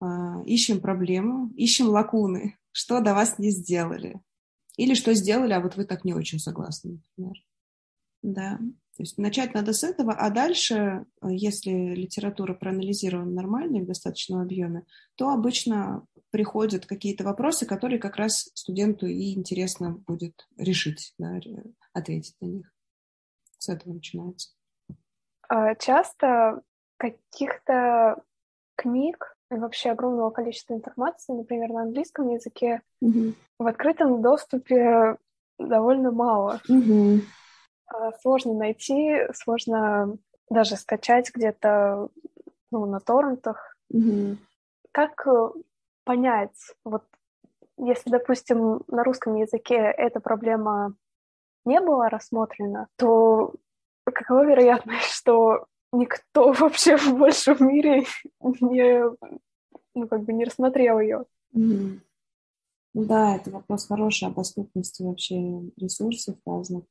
[0.00, 4.20] А, ищем проблему, ищем лакуны, что до вас не сделали.
[4.76, 7.44] Или что сделали, а вот вы так не очень согласны, например.
[8.22, 8.58] Да.
[8.96, 14.40] То есть начать надо с этого, а дальше, если литература проанализирована нормально и в достаточном
[14.40, 14.84] объеме,
[15.16, 21.40] то обычно приходят какие-то вопросы, которые как раз студенту и интересно будет решить, да,
[21.92, 22.72] ответить на них.
[23.58, 24.50] С этого начинается.
[25.48, 26.62] А часто
[26.96, 28.22] каких-то
[28.76, 33.34] книг вообще огромного количества информации, например, на английском языке, mm-hmm.
[33.58, 35.16] в открытом доступе
[35.58, 36.60] довольно мало.
[36.68, 37.20] Mm-hmm.
[38.20, 40.18] Сложно найти, сложно
[40.50, 42.08] даже скачать где-то
[42.70, 43.74] ну, на торрентах.
[43.92, 44.36] Mm-hmm.
[44.92, 45.48] Как э,
[46.04, 47.04] понять, вот
[47.78, 50.94] если, допустим, на русском языке эта проблема
[51.64, 53.54] не была рассмотрена, то
[54.04, 58.04] какова вероятность, что никто вообще в большем мире
[58.40, 59.02] не,
[59.94, 61.24] ну, как бы не рассмотрел ее.
[61.54, 62.00] Mm-hmm.
[62.94, 65.36] Да, это вопрос хороший о доступности вообще
[65.76, 66.84] ресурсов разных.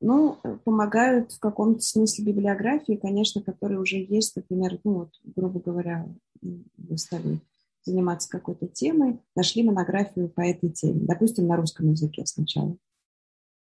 [0.00, 6.06] Ну, помогают в каком-то смысле библиографии, конечно, которые уже есть, например, ну вот, грубо говоря,
[6.42, 7.40] вы стали
[7.84, 12.76] заниматься какой-то темой, нашли монографию по этой теме, допустим, на русском языке сначала.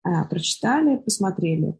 [0.02, 1.78] А, прочитали, посмотрели,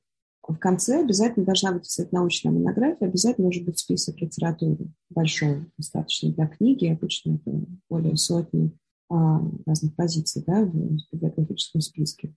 [0.49, 6.33] в конце обязательно должна быть кстати, научная монография, обязательно может быть список литературы большой, достаточно
[6.33, 8.73] для книги, обычно это более сотни
[9.09, 12.35] а, разных позиций да, в библиографическом списке.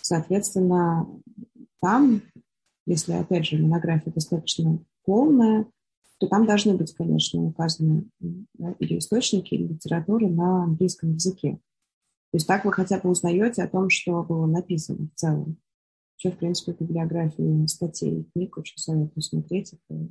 [0.00, 1.08] Соответственно,
[1.80, 2.22] там,
[2.86, 5.66] если, опять же, монография достаточно полная,
[6.18, 8.06] то там должны быть, конечно, указаны
[8.54, 11.60] да, или источники, или литература на английском языке.
[12.32, 15.58] То есть так вы хотя бы узнаете о том, что было написано в целом.
[16.14, 19.74] Вообще, в принципе, библиографию статей и книг очень советую смотреть.
[19.88, 20.10] Это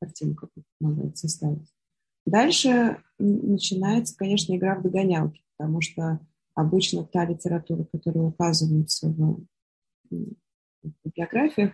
[0.00, 1.68] картинку помогает составить.
[2.24, 6.20] Дальше начинается, конечно, игра в догонялки, потому что
[6.54, 9.44] обычно та литература, которая указывается в,
[10.10, 10.34] в
[11.04, 11.72] библиографиях,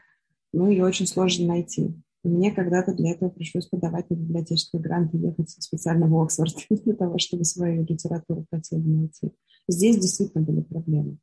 [0.52, 1.94] ну, ее очень сложно найти.
[2.24, 6.94] Мне когда-то для этого пришлось подавать на библиотеческий грант и ехать специально в Оксфорд для
[6.94, 9.32] того, чтобы свою литературу по найти.
[9.68, 11.18] Здесь действительно были проблемы.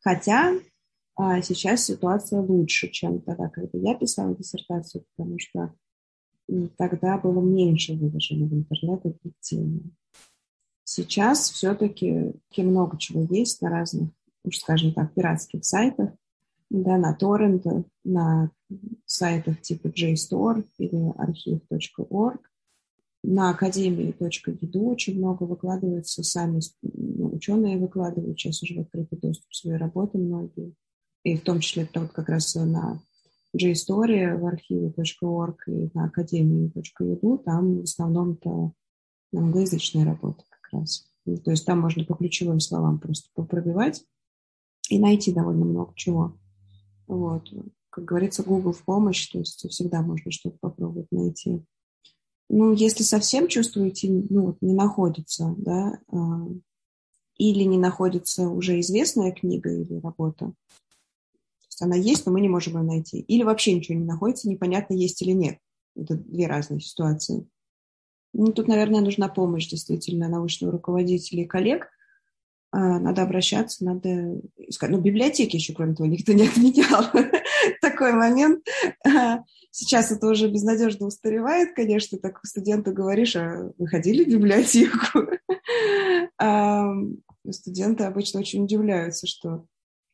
[0.00, 0.52] Хотя
[1.16, 5.72] а сейчас ситуация лучше, чем тогда, когда я писала диссертацию, потому что
[6.76, 9.92] тогда было меньше выложено в интернет этих тем.
[10.82, 14.10] Сейчас все-таки много чего есть на разных,
[14.44, 16.10] уж скажем так, пиратских сайтах,
[16.68, 18.50] да, на торрентах, на
[19.06, 22.40] сайтах типа JSTOR или архив.org.
[23.22, 29.76] На академии.edu очень много выкладывается, сами ну, ученые выкладывают сейчас уже в открытый доступ свои
[29.76, 30.74] работы многие
[31.24, 33.00] и в том числе это вот как раз на
[33.56, 38.72] JStory в архиве.org и на академии.edu, там в основном это
[39.34, 41.06] англоязычная работа как раз.
[41.24, 44.04] То есть там можно по ключевым словам просто попробивать
[44.90, 46.36] и найти довольно много чего.
[47.06, 47.50] Вот.
[47.88, 51.64] Как говорится, Google в помощь, то есть всегда можно что-то попробовать найти.
[52.50, 56.16] Ну, если совсем чувствуете, ну, вот не находится, да, э,
[57.38, 60.52] или не находится уже известная книга или работа,
[61.74, 63.20] есть она есть, но мы не можем ее найти.
[63.20, 65.58] Или вообще ничего не находится, непонятно, есть или нет.
[65.96, 67.46] Это две разные ситуации.
[68.32, 71.88] Ну, тут, наверное, нужна помощь действительно научного руководителя и коллег.
[72.72, 74.90] А, надо обращаться, надо искать.
[74.90, 77.04] Ну, библиотеки еще, кроме того, никто не отменял.
[77.80, 78.66] Такой момент.
[79.06, 82.18] А, сейчас это уже безнадежно устаревает, конечно.
[82.18, 84.98] Так студенту говоришь, а вы ходили в библиотеку?
[87.50, 89.66] Студенты обычно очень удивляются, что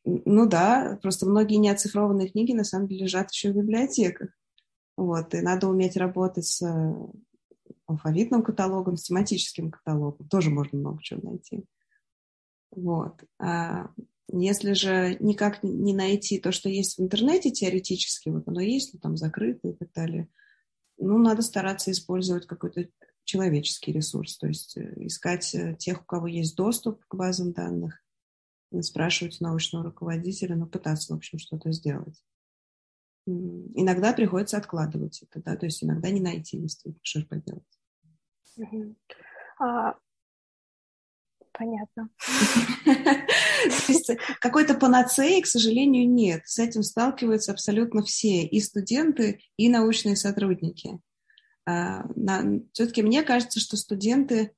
[0.03, 4.29] ну да, просто многие неоцифрованные книги на самом деле лежат еще в библиотеках.
[4.97, 6.93] Вот, и надо уметь работать с э,
[7.87, 10.27] алфавитным каталогом, с тематическим каталогом.
[10.27, 11.63] Тоже можно много чего найти.
[12.71, 13.23] Вот.
[13.39, 13.89] А
[14.31, 18.99] если же никак не найти то, что есть в интернете теоретически, вот оно есть, но
[18.99, 20.29] там закрыто и так далее,
[20.97, 22.87] ну, надо стараться использовать какой-то
[23.23, 28.00] человеческий ресурс, то есть э, искать э, тех, у кого есть доступ к базам данных,
[28.81, 32.23] спрашивать научного руководителя, но пытаться, в общем, что-то сделать.
[33.25, 37.63] иногда приходится откладывать это, да, то есть иногда не найти действительно, что поделать.
[38.57, 38.95] Угу.
[39.59, 39.95] А,
[41.51, 42.09] понятно.
[44.39, 46.41] Какой-то панацеи, к сожалению, нет.
[46.45, 50.99] С этим сталкиваются абсолютно все, и студенты, и научные сотрудники.
[51.65, 52.05] А,
[52.73, 54.55] Все-таки мне кажется, что студенты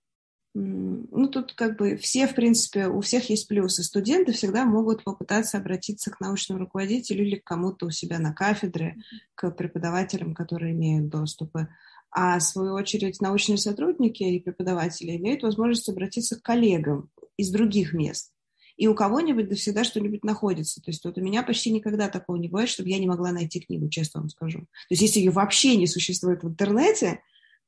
[0.56, 3.84] ну, тут как бы все, в принципе, у всех есть плюсы.
[3.84, 8.98] Студенты всегда могут попытаться обратиться к научному руководителю или к кому-то у себя на кафедре,
[9.34, 11.70] к преподавателям, которые имеют доступы.
[12.12, 17.94] А, в свою очередь, научные сотрудники и преподаватели имеют возможность обратиться к коллегам из других
[17.94, 18.32] мест.
[18.78, 20.82] И у кого-нибудь да всегда что-нибудь находится.
[20.82, 23.60] То есть вот у меня почти никогда такого не бывает, чтобы я не могла найти
[23.60, 24.60] книгу, честно вам скажу.
[24.60, 27.22] То есть если ее вообще не существует в интернете,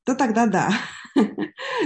[0.06, 0.72] то тогда да.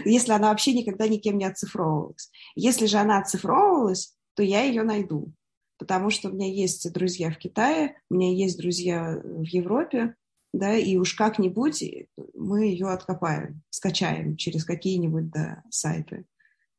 [0.06, 2.30] Если она вообще никогда никем не оцифровывалась.
[2.56, 5.34] Если же она оцифровывалась, то я ее найду.
[5.78, 10.16] Потому что у меня есть друзья в Китае, у меня есть друзья в Европе,
[10.52, 11.84] да, и уж как-нибудь
[12.34, 16.26] мы ее откопаем, скачаем через какие-нибудь да, сайты.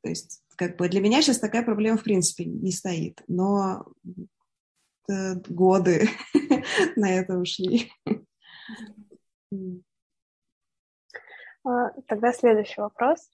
[0.02, 3.86] То есть как бы для меня сейчас такая проблема в принципе не стоит, но
[5.08, 6.08] годы
[6.96, 7.90] на это ушли.
[9.52, 9.54] А,
[12.06, 13.30] тогда следующий вопрос.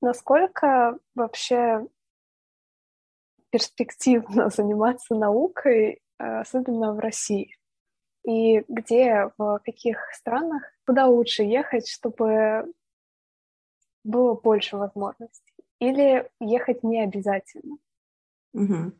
[0.00, 1.86] Насколько вообще
[3.50, 7.56] перспективно заниматься наукой, а, особенно в России?
[8.24, 12.72] И где, в каких странах, куда лучше ехать, чтобы
[14.04, 15.54] было больше возможностей?
[15.78, 17.76] Или ехать не обязательно?
[18.52, 18.92] Угу.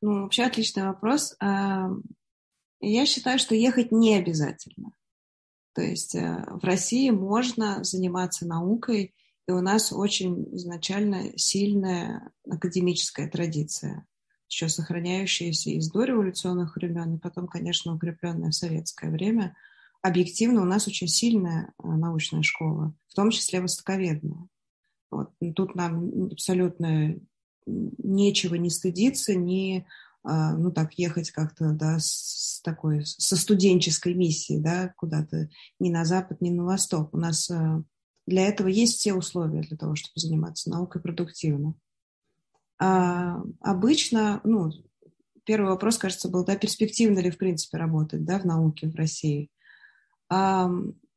[0.00, 1.36] Ну, вообще отличный вопрос.
[1.40, 4.92] Я считаю, что ехать не обязательно.
[5.78, 9.14] То есть э, в России можно заниматься наукой,
[9.46, 14.04] и у нас очень изначально сильная академическая традиция,
[14.48, 19.54] еще сохраняющаяся из дореволюционных времен, и потом, конечно, укрепленная в советское время.
[20.02, 24.48] Объективно у нас очень сильная э, научная школа, в том числе востоковедная.
[25.12, 25.30] Вот.
[25.54, 27.20] Тут нам абсолютно
[27.66, 29.86] нечего не стыдиться, не
[30.24, 35.48] ну так, ехать как-то, да, с такой, со студенческой миссией, да, куда-то
[35.78, 37.14] ни на запад, ни на восток.
[37.14, 37.82] У нас а,
[38.26, 41.74] для этого есть все условия для того, чтобы заниматься наукой продуктивно.
[42.78, 44.70] А обычно, ну,
[45.44, 49.50] первый вопрос, кажется, был, да, перспективно ли, в принципе, работать, да, в науке в России.
[50.28, 50.70] А,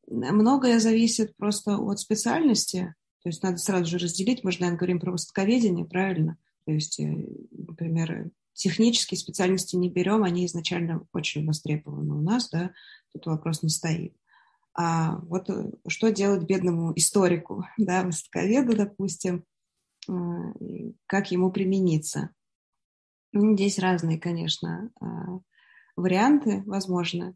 [0.07, 4.99] многое зависит просто от специальности, то есть надо сразу же разделить, мы же, наверное, говорим
[4.99, 6.37] про востоковедение, правильно?
[6.65, 12.71] То есть, э, например, Технические специальности не берем, они изначально очень востребованы у нас, да,
[13.13, 14.15] тут вопрос не стоит.
[14.73, 19.43] А вот э, что делать бедному историку, да, востоковеду, допустим,
[20.09, 20.13] э,
[21.05, 22.29] как ему примениться?
[23.33, 25.39] Ну, здесь разные, конечно, а,
[25.95, 27.35] варианты возможны.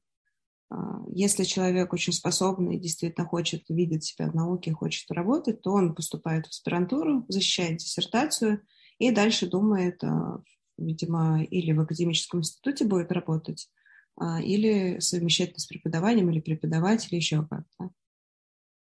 [0.69, 5.95] А, если человек очень способный, действительно хочет видеть себя в науке, хочет работать, то он
[5.95, 8.61] поступает в аспирантуру, защищает диссертацию
[8.97, 10.41] и дальше думает, а,
[10.77, 13.69] видимо, или в академическом институте будет работать,
[14.17, 17.91] а, или совмещать с преподаванием, или преподавать, или еще как-то.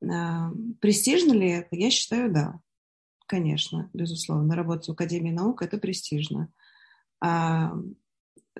[0.08, 1.76] А, престижно ли это?
[1.76, 2.60] Я считаю, да.
[3.26, 4.56] Конечно, безусловно.
[4.56, 6.52] Работать в Академии наук– это престижно.
[7.20, 7.72] А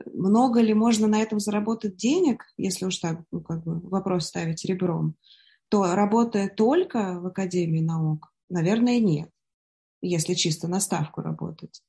[0.06, 4.64] много ли можно на этом заработать денег, если уж так ну, как бы вопрос ставить
[4.64, 5.16] ребром,
[5.68, 9.30] то работая только в Академии наук, наверное, нет,
[10.02, 11.82] если чисто на ставку работать.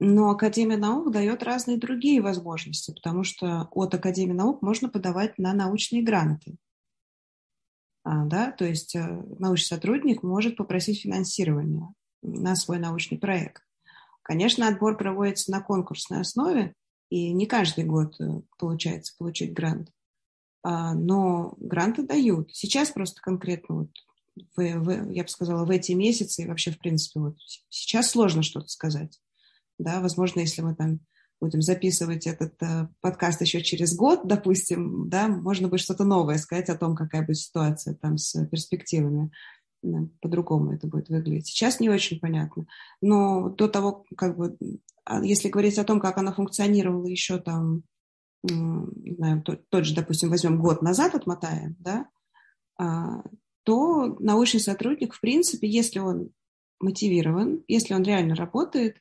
[0.00, 5.52] Но Академия наук дает разные другие возможности, потому что от Академии наук можно подавать на
[5.52, 6.56] научные гранты.
[8.02, 8.50] А, да?
[8.50, 11.88] То есть э, научный сотрудник может попросить финансирование
[12.22, 13.62] на свой научный проект.
[14.22, 16.74] Конечно, отбор проводится на конкурсной основе,
[17.08, 19.90] и не каждый год э, получается получить грант.
[20.64, 22.50] А, но гранты дают.
[22.52, 23.90] Сейчас просто конкретно, вот,
[24.56, 27.36] в, в, я бы сказала, в эти месяцы и вообще, в принципе, вот
[27.68, 29.20] сейчас сложно что-то сказать
[29.78, 31.00] да, возможно, если мы там
[31.40, 36.68] будем записывать этот э, подкаст еще через год, допустим, да, можно будет что-то новое сказать
[36.70, 39.30] о том, какая будет ситуация там с перспективами.
[39.82, 41.48] Да, по-другому это будет выглядеть.
[41.48, 42.66] Сейчас не очень понятно.
[43.02, 44.56] Но до того, как бы,
[45.04, 47.82] а если говорить о том, как она функционировала еще там,
[48.42, 52.08] не знаю, тот, тот же, допустим, возьмем год назад, отмотаем, да,
[52.78, 53.22] а,
[53.64, 56.30] то научный сотрудник, в принципе, если он
[56.80, 58.96] мотивирован, если он реально работает,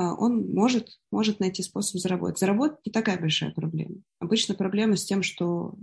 [0.00, 2.38] он может, может найти способ заработать.
[2.38, 3.96] Заработать не такая большая проблема.
[4.20, 5.74] Обычно проблема с тем, что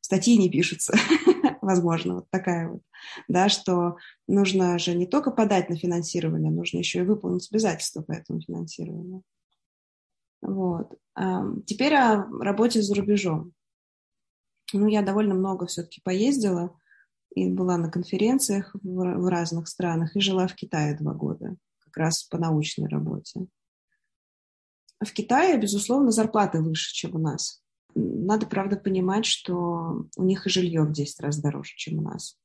[0.00, 0.94] статьи не пишутся,
[1.62, 2.82] возможно, вот такая вот,
[3.28, 3.96] да, что
[4.28, 9.22] нужно же не только подать на финансирование, нужно еще и выполнить обязательства по этому финансированию.
[10.42, 10.94] Вот.
[11.66, 13.52] Теперь о работе за рубежом.
[14.72, 16.78] ну, я довольно много все-таки поездила
[17.34, 21.56] и была на конференциях в разных странах и жила в Китае два года,
[21.96, 23.46] раз по научной работе.
[25.04, 27.62] В Китае, безусловно, зарплаты выше, чем у нас.
[27.94, 32.38] Надо, правда, понимать, что у них и жилье в 10 раз дороже, чем у нас.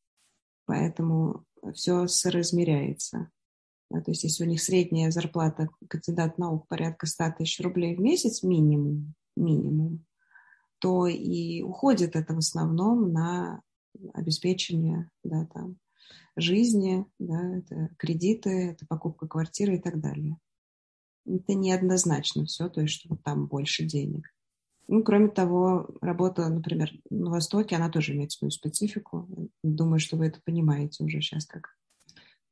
[0.66, 3.30] Поэтому все соразмеряется.
[3.90, 8.44] То есть если у них средняя зарплата кандидат наук порядка 100 тысяч рублей в месяц
[8.44, 10.06] минимум, минимум,
[10.80, 13.62] то и уходит это в основном на
[14.14, 15.78] обеспечение да, там,
[16.36, 20.38] жизни, да, это кредиты, это покупка квартиры и так далее.
[21.26, 24.28] Это неоднозначно все, то есть что там больше денег.
[24.88, 29.50] Ну, кроме того, работа, например, на Востоке, она тоже имеет свою специфику.
[29.64, 31.78] Думаю, что вы это понимаете уже сейчас как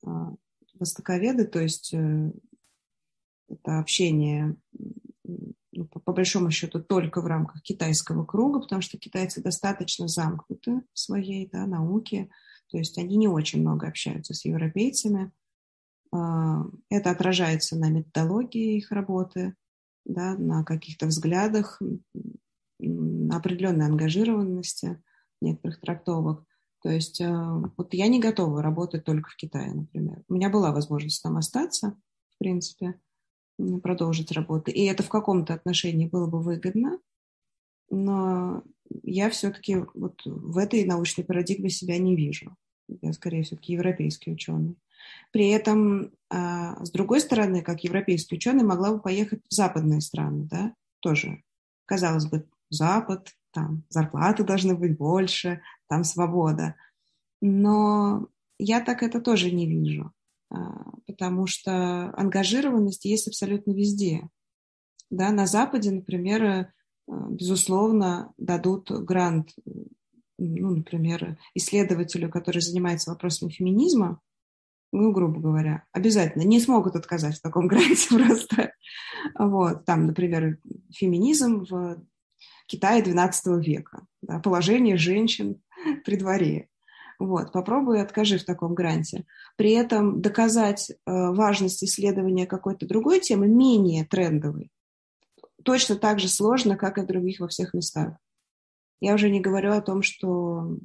[0.06, 0.34] а,
[0.80, 2.32] востоковеды, то есть э,
[3.50, 4.56] это общение
[5.24, 10.82] ну, по, по большому счету только в рамках китайского круга, потому что китайцы достаточно замкнуты
[10.94, 12.30] в своей да, науке,
[12.70, 15.32] то есть они не очень много общаются с европейцами.
[16.12, 19.56] А, это отражается на методологии их работы,
[20.06, 21.82] да, на каких-то взглядах,
[22.80, 25.02] на определенной ангажированности
[25.42, 26.46] некоторых трактовок.
[26.82, 27.28] То есть э,
[27.78, 30.24] вот я не готова работать только в Китае, например.
[30.30, 31.98] У меня была возможность там остаться,
[32.36, 33.00] в принципе,
[33.84, 34.72] продолжить работу.
[34.72, 37.00] И это в каком-то отношении было бы выгодно,
[37.90, 38.64] но
[39.04, 42.56] я все-таки вот в этой научной парадигме себя не вижу.
[43.02, 44.76] Я скорее все-таки европейский ученый.
[45.32, 50.48] При этом, а, с другой стороны, как европейский ученый, могла бы поехать в западные страны,
[50.50, 51.44] да, тоже.
[51.86, 56.76] Казалось бы, Запад, там зарплаты должны быть больше, там свобода.
[57.42, 58.28] Но
[58.60, 60.12] я так это тоже не вижу,
[60.50, 64.28] а, потому что ангажированность есть абсолютно везде.
[65.10, 66.72] Да, на Западе, например,
[67.10, 69.54] безусловно, дадут грант,
[70.38, 74.22] ну, например, исследователю, который занимается вопросами феминизма,
[74.92, 78.74] ну, грубо говоря, обязательно не смогут отказать в таком гранте просто.
[79.38, 80.60] Вот, там, например,
[80.92, 82.02] феминизм в
[82.68, 85.62] Китае XII века, да, положение женщин
[86.06, 86.70] при дворе.
[87.20, 89.26] Вот, попробуй откажи в таком гранте.
[89.58, 94.72] При этом доказать э, важность исследования какой-то другой темы менее трендовой
[95.64, 98.18] точно так же сложно, как и в других во всех местах.
[99.00, 100.78] Я уже не говорю о том, что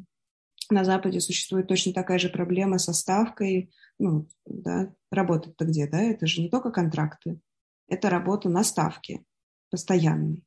[0.71, 3.73] на Западе существует точно такая же проблема со ставкой.
[3.99, 6.01] Ну, да, работать-то где, да?
[6.01, 7.41] Это же не только контракты.
[7.89, 9.25] Это работа на ставке
[9.71, 10.45] постоянной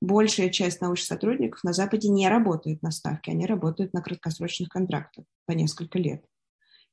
[0.00, 5.24] большая часть научных сотрудников на Западе не работает на ставке, они работают на краткосрочных контрактах
[5.46, 6.24] по несколько лет.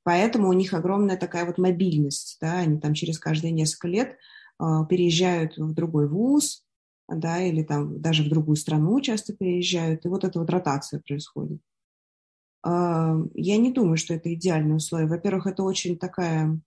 [0.04, 4.18] Поэтому у них огромная такая вот мобильность, да, они там через каждые несколько лет
[4.60, 6.66] э, переезжают в другой вуз,
[7.08, 11.62] да, или там даже в другую страну часто переезжают, и вот эта вот ротация происходит.
[12.66, 15.08] Э, я не думаю, что это идеальное условие.
[15.08, 16.60] Во-первых, это очень такая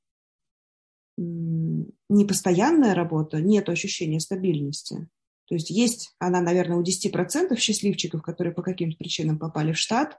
[2.09, 5.09] непостоянная работа, нет ощущения стабильности.
[5.49, 10.19] То есть есть она, наверное, у 10% счастливчиков, которые по каким-то причинам попали в штат,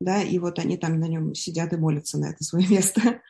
[0.00, 3.20] да, и вот они там на нем сидят и молятся на это свое место.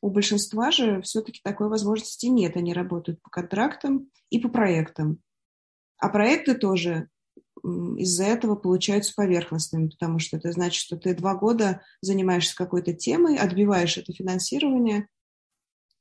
[0.00, 2.56] У большинства же все-таки такой возможности нет.
[2.56, 5.18] Они работают по контрактам и по проектам.
[6.04, 7.08] А проекты тоже
[7.62, 13.38] из-за этого получаются поверхностными, потому что это значит, что ты два года занимаешься какой-то темой,
[13.38, 15.08] отбиваешь это финансирование,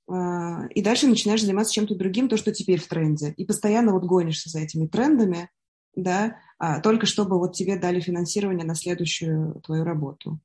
[0.09, 3.33] а, и дальше начинаешь заниматься чем-то другим, то, что теперь в тренде.
[3.37, 5.49] И постоянно вот гонишься за этими трендами,
[5.95, 10.41] да, а, только чтобы вот тебе дали финансирование на следующую твою работу.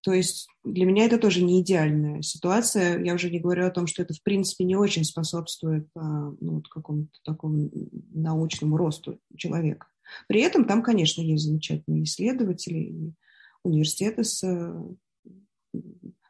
[0.00, 3.02] А, то есть для меня это тоже не идеальная ситуация.
[3.02, 6.68] Я уже не говорю о том, что это, в принципе, не очень способствует ну, вот
[6.68, 7.70] какому-то такому
[8.12, 9.86] научному росту человека.
[10.26, 13.14] При этом там, конечно, есть замечательные исследователи,
[13.62, 14.42] университеты с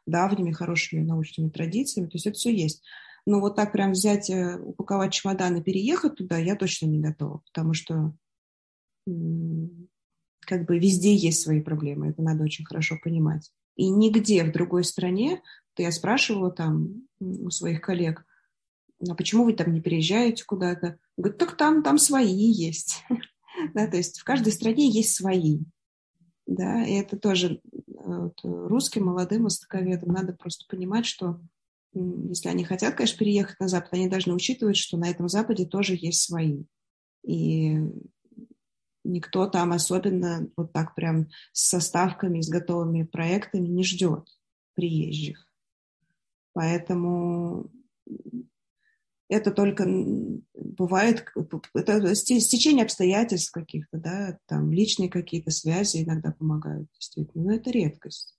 [0.05, 2.83] давними хорошими научными традициями, то есть это все есть.
[3.25, 7.41] Но вот так прям взять, э, упаковать чемодан и переехать туда я точно не готова,
[7.45, 8.13] потому что
[10.41, 13.51] как бы везде есть свои проблемы, это надо очень хорошо понимать.
[13.75, 15.41] И нигде в другой стране,
[15.73, 18.25] то я спрашивала там у своих коллег,
[19.09, 20.97] а почему вы там не переезжаете куда-то?
[21.17, 23.03] Говорят, так там, там свои есть.
[23.73, 25.59] да, то есть в каждой стране есть свои.
[26.45, 31.39] Да, и это тоже вот, русским молодым востоковедам надо просто понимать, что
[31.93, 35.95] если они хотят, конечно, переехать на Запад, они должны учитывать, что на этом Западе тоже
[35.95, 36.63] есть свои.
[37.23, 37.77] И
[39.11, 44.27] никто там особенно вот так прям с составками, с готовыми проектами не ждет
[44.73, 45.47] приезжих.
[46.53, 47.69] Поэтому
[49.29, 49.85] это только
[50.53, 51.25] бывает,
[51.73, 58.37] это стечение обстоятельств каких-то, да, там личные какие-то связи иногда помогают, действительно, но это редкость.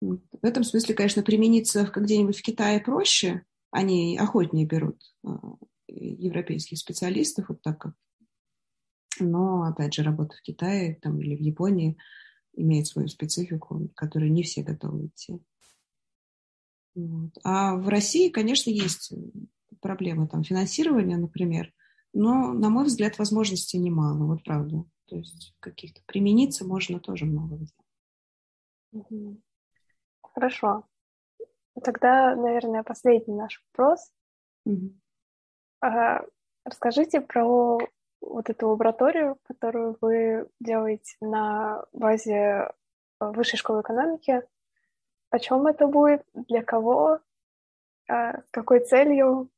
[0.00, 5.56] В этом смысле, конечно, примениться где-нибудь в Китае проще, они охотнее берут а,
[5.88, 7.94] европейских специалистов, вот так как.
[9.20, 11.96] Но, опять же, работа в Китае там, или в Японии
[12.54, 15.40] имеет свою специфику, которой не все готовы идти.
[16.94, 17.32] Вот.
[17.42, 19.12] А в России, конечно, есть
[19.80, 21.72] проблемы там, финансирования, например,
[22.12, 24.84] но, на мой взгляд, возможностей немало, вот правда.
[25.06, 27.74] То есть каких-то примениться можно тоже много где.
[30.22, 30.84] Хорошо.
[31.82, 34.12] Тогда, наверное, последний наш вопрос.
[34.64, 34.94] Угу.
[36.64, 37.78] Расскажите про
[38.26, 42.70] вот эту лабораторию, которую вы делаете на базе э,
[43.20, 44.42] Высшей школы экономики.
[45.30, 46.24] О чем это будет?
[46.34, 47.20] Для кого?
[48.08, 49.50] А, с какой целью?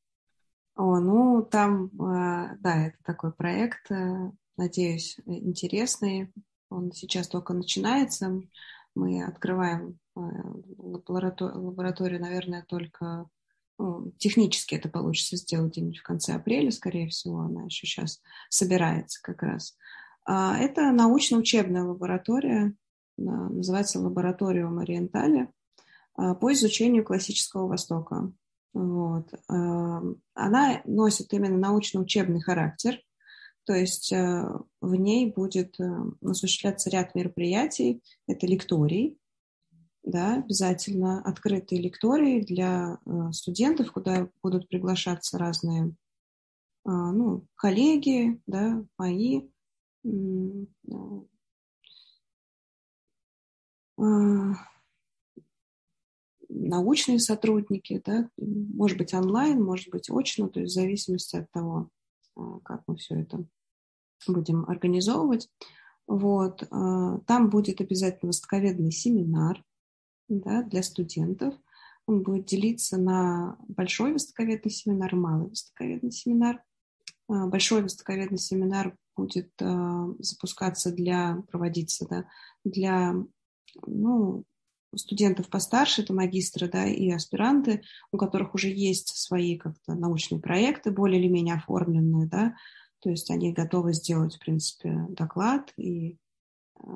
[0.77, 6.33] О, ну, там, а, да, это такой проект, э, надеюсь, интересный.
[6.69, 8.43] Он сейчас только начинается.
[8.95, 10.21] Мы открываем э,
[10.79, 13.29] лабораторию, лабораторию наверное, только
[14.19, 19.43] технически это получится сделать где-нибудь в конце апреля, скорее всего, она еще сейчас собирается как
[19.43, 19.77] раз.
[20.25, 22.75] А, это научно-учебная лаборатория,
[23.17, 25.51] называется лабораториум Ориентале
[26.15, 28.33] по изучению классического Востока.
[28.73, 29.33] Вот.
[29.49, 30.03] А,
[30.35, 33.01] она носит именно научно-учебный характер,
[33.67, 34.49] то есть э,
[34.81, 35.85] в ней будет э,
[36.23, 38.01] осуществляться ряд мероприятий.
[38.29, 39.19] Это лекторий,
[40.07, 45.95] да, обязательно открытые лектории для э, студентов, куда будут приглашаться разные
[46.89, 49.49] а, ну, коллеги, да, мои,
[53.99, 54.55] а,
[56.49, 61.91] научные сотрудники, да, может быть онлайн, может быть очно, то есть в зависимости от того,
[62.37, 63.45] а, как мы все это
[64.29, 65.51] будем организовывать.
[66.07, 66.63] Вот.
[66.71, 69.65] Там будет обязательно востоковедный семинар,
[70.29, 71.55] да, для студентов.
[72.07, 76.63] Он будет делиться на большой востоковедный семинар и малый востоковедный семинар.
[77.29, 82.29] А, большой востоковедный семинар будет а, запускаться для, проводиться да,
[82.65, 83.15] для
[83.87, 84.45] ну,
[84.95, 90.91] студентов постарше, это магистры да, и аспиранты, у которых уже есть свои как-то научные проекты,
[90.91, 92.55] более или менее оформленные, да,
[93.01, 96.19] то есть они готовы сделать, в принципе, доклад и
[96.79, 96.87] а,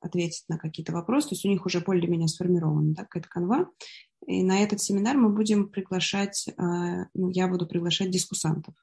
[0.00, 1.30] ответить на какие-то вопросы.
[1.30, 3.70] То есть у них уже более-менее сформирована да, какая-то канва.
[4.26, 8.74] И на этот семинар мы будем приглашать, а, ну, я буду приглашать дискуссантов.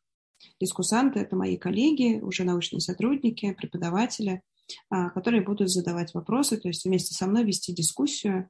[0.60, 4.42] Дискуссанты– это мои коллеги, уже научные сотрудники, преподаватели,
[4.90, 8.50] а, которые будут задавать вопросы, то есть вместе со мной вести дискуссию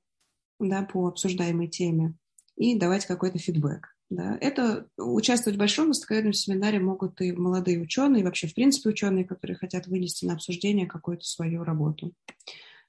[0.60, 2.16] да, по обсуждаемой теме
[2.56, 3.95] и давать какой-то фидбэк.
[4.10, 4.38] Да.
[4.40, 9.26] Это участвовать в большом востоковедном семинаре могут и молодые ученые, и вообще, в принципе, ученые,
[9.26, 12.14] которые хотят вынести на обсуждение какую-то свою работу.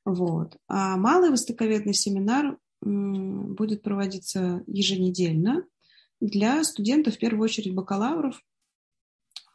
[0.05, 0.57] Вот.
[0.69, 5.65] А малый востоковедный семинар будет проводиться еженедельно
[6.21, 8.41] для студентов, в первую очередь бакалавров,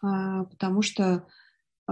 [0.02, 1.28] а, потому что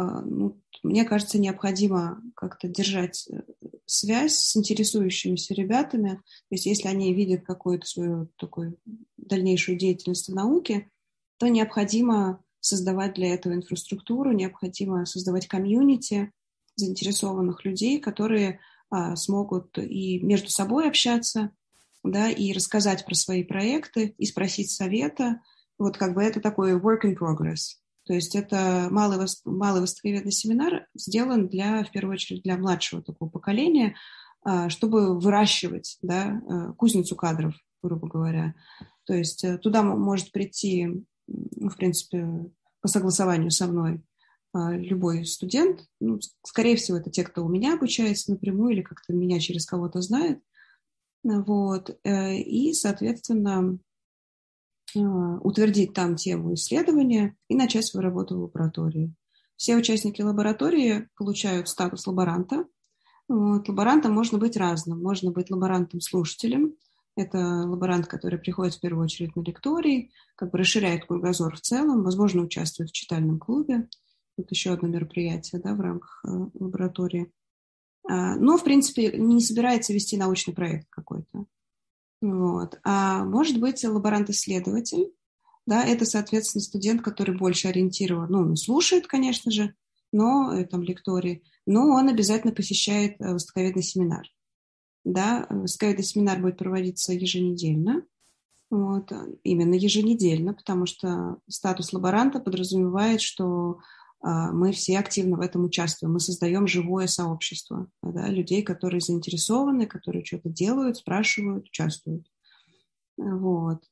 [0.03, 3.41] ну, мне кажется, необходимо как-то держать э,
[3.85, 6.15] связь с интересующимися ребятами.
[6.15, 8.77] То есть если они видят какую-то свою такую
[9.17, 10.89] дальнейшую деятельность в науке,
[11.37, 16.31] то необходимо создавать для этого инфраструктуру, необходимо создавать комьюнити
[16.75, 21.51] заинтересованных людей, которые а, смогут и между собой общаться,
[22.03, 25.41] да, и рассказать про свои проекты, и спросить совета.
[25.77, 27.79] Вот как бы это такой work in progress.
[28.09, 33.29] То есть это малый, малый востоковедный семинар сделан для, в первую очередь, для младшего такого
[33.29, 33.95] поколения,
[34.41, 37.53] а, чтобы выращивать да, э, кузницу кадров,
[37.83, 38.55] грубо говоря.
[39.03, 42.49] То есть э, туда может прийти, ну, в принципе,
[42.81, 44.01] по согласованию со мной
[44.53, 45.85] а, любой студент.
[45.99, 50.01] Ну, скорее всего, это те, кто у меня обучается напрямую или как-то меня через кого-то
[50.01, 50.41] знает.
[51.23, 51.95] Вот.
[52.03, 53.77] Э, и, соответственно,
[54.95, 59.13] утвердить там тему исследования и начать свою работу в лаборатории.
[59.55, 62.65] Все участники лаборатории получают статус лаборанта.
[63.27, 63.67] Вот.
[63.67, 65.01] Лаборантом можно быть разным.
[65.01, 66.75] Можно быть лаборантом-слушателем.
[67.15, 72.03] Это лаборант, который приходит в первую очередь на лекторий, как бы расширяет кругозор в целом,
[72.03, 73.89] возможно, участвует в читальном клубе.
[74.37, 77.29] Это еще одно мероприятие да, в рамках э, лаборатории.
[78.07, 81.45] А, но, в принципе, не собирается вести научный проект какой-то.
[82.21, 82.79] Вот.
[82.83, 85.13] А может быть лаборант-исследователь,
[85.65, 89.75] да, это, соответственно, студент, который больше ориентирован, ну, он слушает, конечно же,
[90.11, 94.27] но, э, там, лектории, но он обязательно посещает э, востоковедный семинар.
[95.05, 98.03] Да, востоковедный семинар будет проводиться еженедельно.
[98.71, 99.11] Вот,
[99.43, 103.79] именно еженедельно, потому что статус лаборанта подразумевает, что
[104.21, 106.13] мы все активно в этом участвуем.
[106.13, 112.27] Мы создаем живое сообщество да, людей, которые заинтересованы, которые что-то делают, спрашивают, участвуют.
[113.17, 113.83] Вот.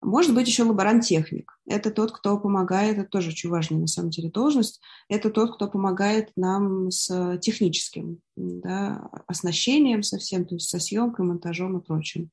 [0.00, 1.58] Может быть еще лаборант-техник.
[1.66, 5.68] Это тот, кто помогает, это тоже очень важная на самом деле должность, это тот, кто
[5.68, 12.30] помогает нам с техническим да, оснащением совсем, то есть со съемкой, монтажом и прочим.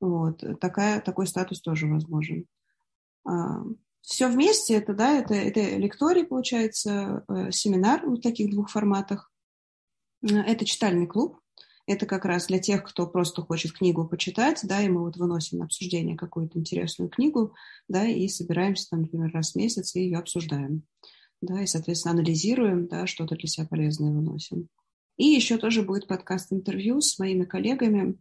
[0.00, 0.44] Вот.
[0.60, 2.44] Такая, такой статус тоже возможен.
[4.08, 9.30] Все вместе это, да, это, это лекторий, получается, э, семинар в таких двух форматах.
[10.22, 11.38] Это читальный клуб,
[11.86, 15.58] это как раз для тех, кто просто хочет книгу почитать, да, и мы вот выносим
[15.58, 17.54] на обсуждение какую-то интересную книгу,
[17.86, 20.84] да, и собираемся там, например, раз в месяц и ее обсуждаем,
[21.42, 24.68] да, и, соответственно, анализируем, да, что-то для себя полезное выносим.
[25.18, 28.18] И еще тоже будет подкаст-интервью с моими коллегами.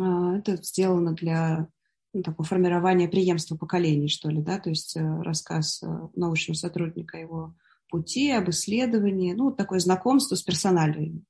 [0.00, 1.68] А, это сделано для
[2.12, 5.86] ну, такого формирования преемства поколений, что ли, да, то есть э, рассказ э,
[6.16, 7.54] научного сотрудника его
[7.88, 11.24] пути, об исследовании, ну, такое знакомство с персоналией,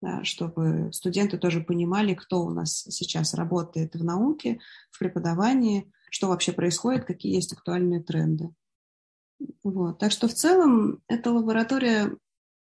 [0.00, 4.60] да, чтобы студенты тоже понимали, кто у нас сейчас работает в науке,
[4.90, 8.50] в преподавании, что вообще происходит, какие есть актуальные тренды.
[9.62, 9.98] Вот.
[9.98, 12.16] Так что в целом эта лаборатория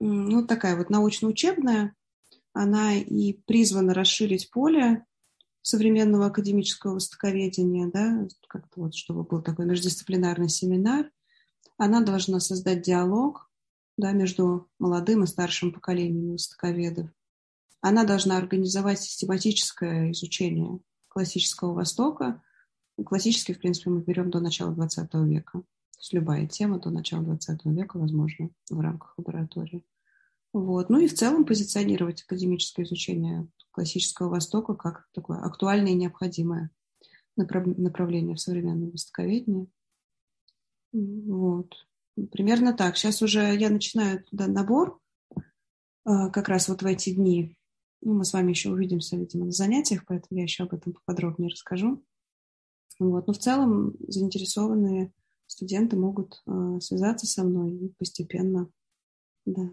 [0.00, 1.94] ну, такая вот научно-учебная,
[2.52, 5.04] она и призвана расширить поле
[5.66, 11.10] современного академического востоковедения, да, как-то вот, чтобы был такой междисциплинарный семинар.
[11.76, 13.50] Она должна создать диалог
[13.96, 17.10] да, между молодым и старшим поколением востоковедов.
[17.80, 22.44] Она должна организовать систематическое изучение классического Востока.
[23.04, 25.58] Классический, в принципе, мы берем до начала XX века.
[25.58, 29.84] То есть любая тема до начала XX века возможно в рамках лаборатории.
[30.56, 30.88] Вот.
[30.88, 36.70] Ну и в целом позиционировать академическое изучение классического Востока как такое актуальное и необходимое
[37.36, 39.68] направление в современном востоковедении.
[40.94, 41.74] Вот.
[42.32, 42.96] Примерно так.
[42.96, 44.98] Сейчас уже я начинаю туда набор
[46.06, 47.58] а, как раз вот в эти дни.
[48.00, 51.50] Ну, мы с вами еще увидимся, видимо, на занятиях, поэтому я еще об этом поподробнее
[51.50, 52.02] расскажу.
[52.98, 53.26] Вот.
[53.26, 55.12] Но в целом заинтересованные
[55.48, 58.70] студенты могут э, связаться со мной и постепенно
[59.44, 59.70] да,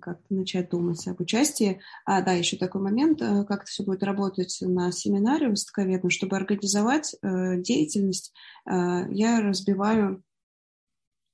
[0.00, 1.80] как-то начать думать об участии.
[2.04, 6.36] А, да, еще такой момент, э, как это все будет работать на семинаре востоковедном, чтобы
[6.36, 8.32] организовать э, деятельность,
[8.68, 8.72] э,
[9.10, 10.22] я разбиваю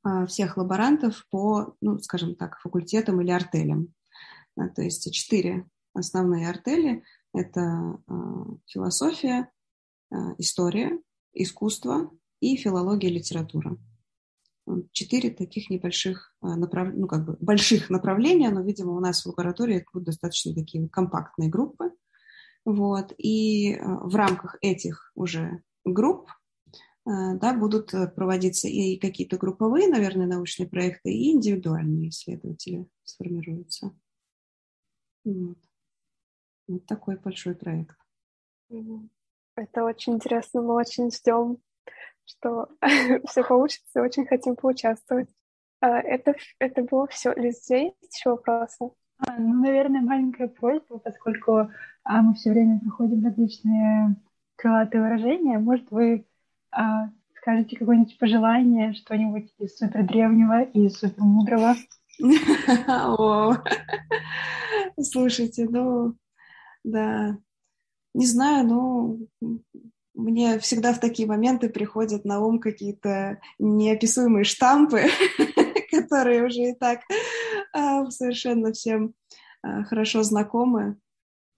[0.04, 3.94] э, всех лаборантов по, ну, скажем так, факультетам или артелям.
[4.56, 8.12] Да, то есть четыре основные артели– это э,
[8.66, 9.50] философия,
[10.10, 10.98] э, история,
[11.32, 13.76] искусство и филология, литература.
[14.92, 16.94] Четыре таких небольших э, направ...
[16.94, 20.88] ну, как бы больших направления, но, видимо, у нас в лаборатории это будут достаточно такие
[20.88, 21.92] компактные группы.
[22.64, 23.12] Вот.
[23.18, 26.28] И в рамках этих уже групп
[27.06, 33.96] да, будут проводиться и какие-то групповые, наверное, научные проекты, и индивидуальные исследователи сформируются.
[35.24, 35.58] Вот.
[36.68, 37.96] Вот такой большой проект.
[39.56, 41.58] Это очень интересно, мы очень ждем,
[42.30, 42.68] что
[43.28, 45.28] все получится, очень хотим поучаствовать.
[45.80, 47.32] А, это, это было все.
[47.34, 48.90] Лиз, есть еще вопросы?
[49.18, 51.70] А, ну, наверное, маленькая просьба, поскольку
[52.04, 54.16] а, мы все время проходим различные
[54.56, 55.58] крылатые выражения.
[55.58, 56.26] Может, вы
[56.70, 61.74] а, скажете какое-нибудь пожелание, что-нибудь из супер древнего и супер мудрого?
[65.00, 66.14] Слушайте, ну,
[66.84, 67.38] да.
[68.12, 69.16] Не знаю, но
[70.20, 75.04] мне всегда в такие моменты приходят на ум какие-то неописуемые штампы,
[75.90, 77.00] которые уже и так
[77.72, 79.14] а, совершенно всем
[79.62, 80.96] а, хорошо знакомы.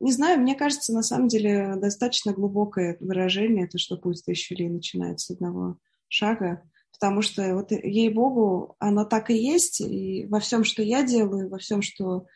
[0.01, 5.27] Не знаю, мне кажется, на самом деле достаточно глубокое выражение, то, что путь тысячелей начинается
[5.27, 5.77] с одного
[6.09, 11.49] шага, потому что вот ей-богу, оно так и есть, и во всем, что я делаю,
[11.49, 12.27] во всем, что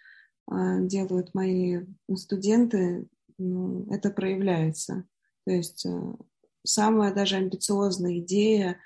[0.49, 1.81] а, делают мои
[2.15, 3.09] студенты,
[3.39, 5.05] ну, это проявляется.
[5.47, 6.13] То есть э,
[6.65, 8.79] самая даже амбициозная идея,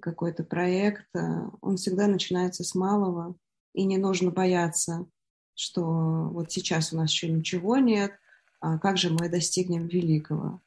[0.00, 1.20] какой-то проект, э,
[1.60, 3.34] он всегда начинается с малого,
[3.74, 5.06] и не нужно бояться,
[5.54, 8.12] что вот сейчас у нас еще ничего нет,
[8.60, 10.60] а как же мы достигнем великого.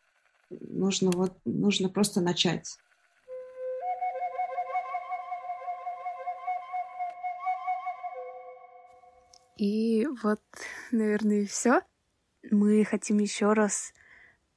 [0.50, 2.78] Нужно, вот, нужно просто начать.
[9.56, 10.42] И вот,
[10.92, 11.82] наверное, все.
[12.52, 13.94] Мы хотим еще раз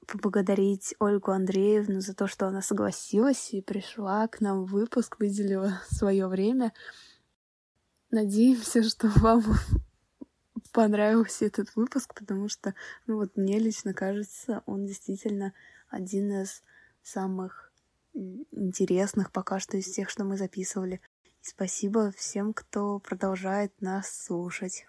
[0.06, 5.80] поблагодарить Ольгу Андреевну за то, что она согласилась и пришла к нам в выпуск, выделила
[5.90, 6.72] свое время.
[8.10, 9.42] Надеемся, что вам
[10.72, 12.74] понравился этот выпуск, потому что,
[13.06, 15.52] ну вот мне лично кажется, он действительно
[15.88, 16.62] один из
[17.02, 17.72] самых
[18.14, 21.00] интересных пока что из тех, что мы записывали.
[21.42, 24.86] И спасибо всем, кто продолжает нас слушать.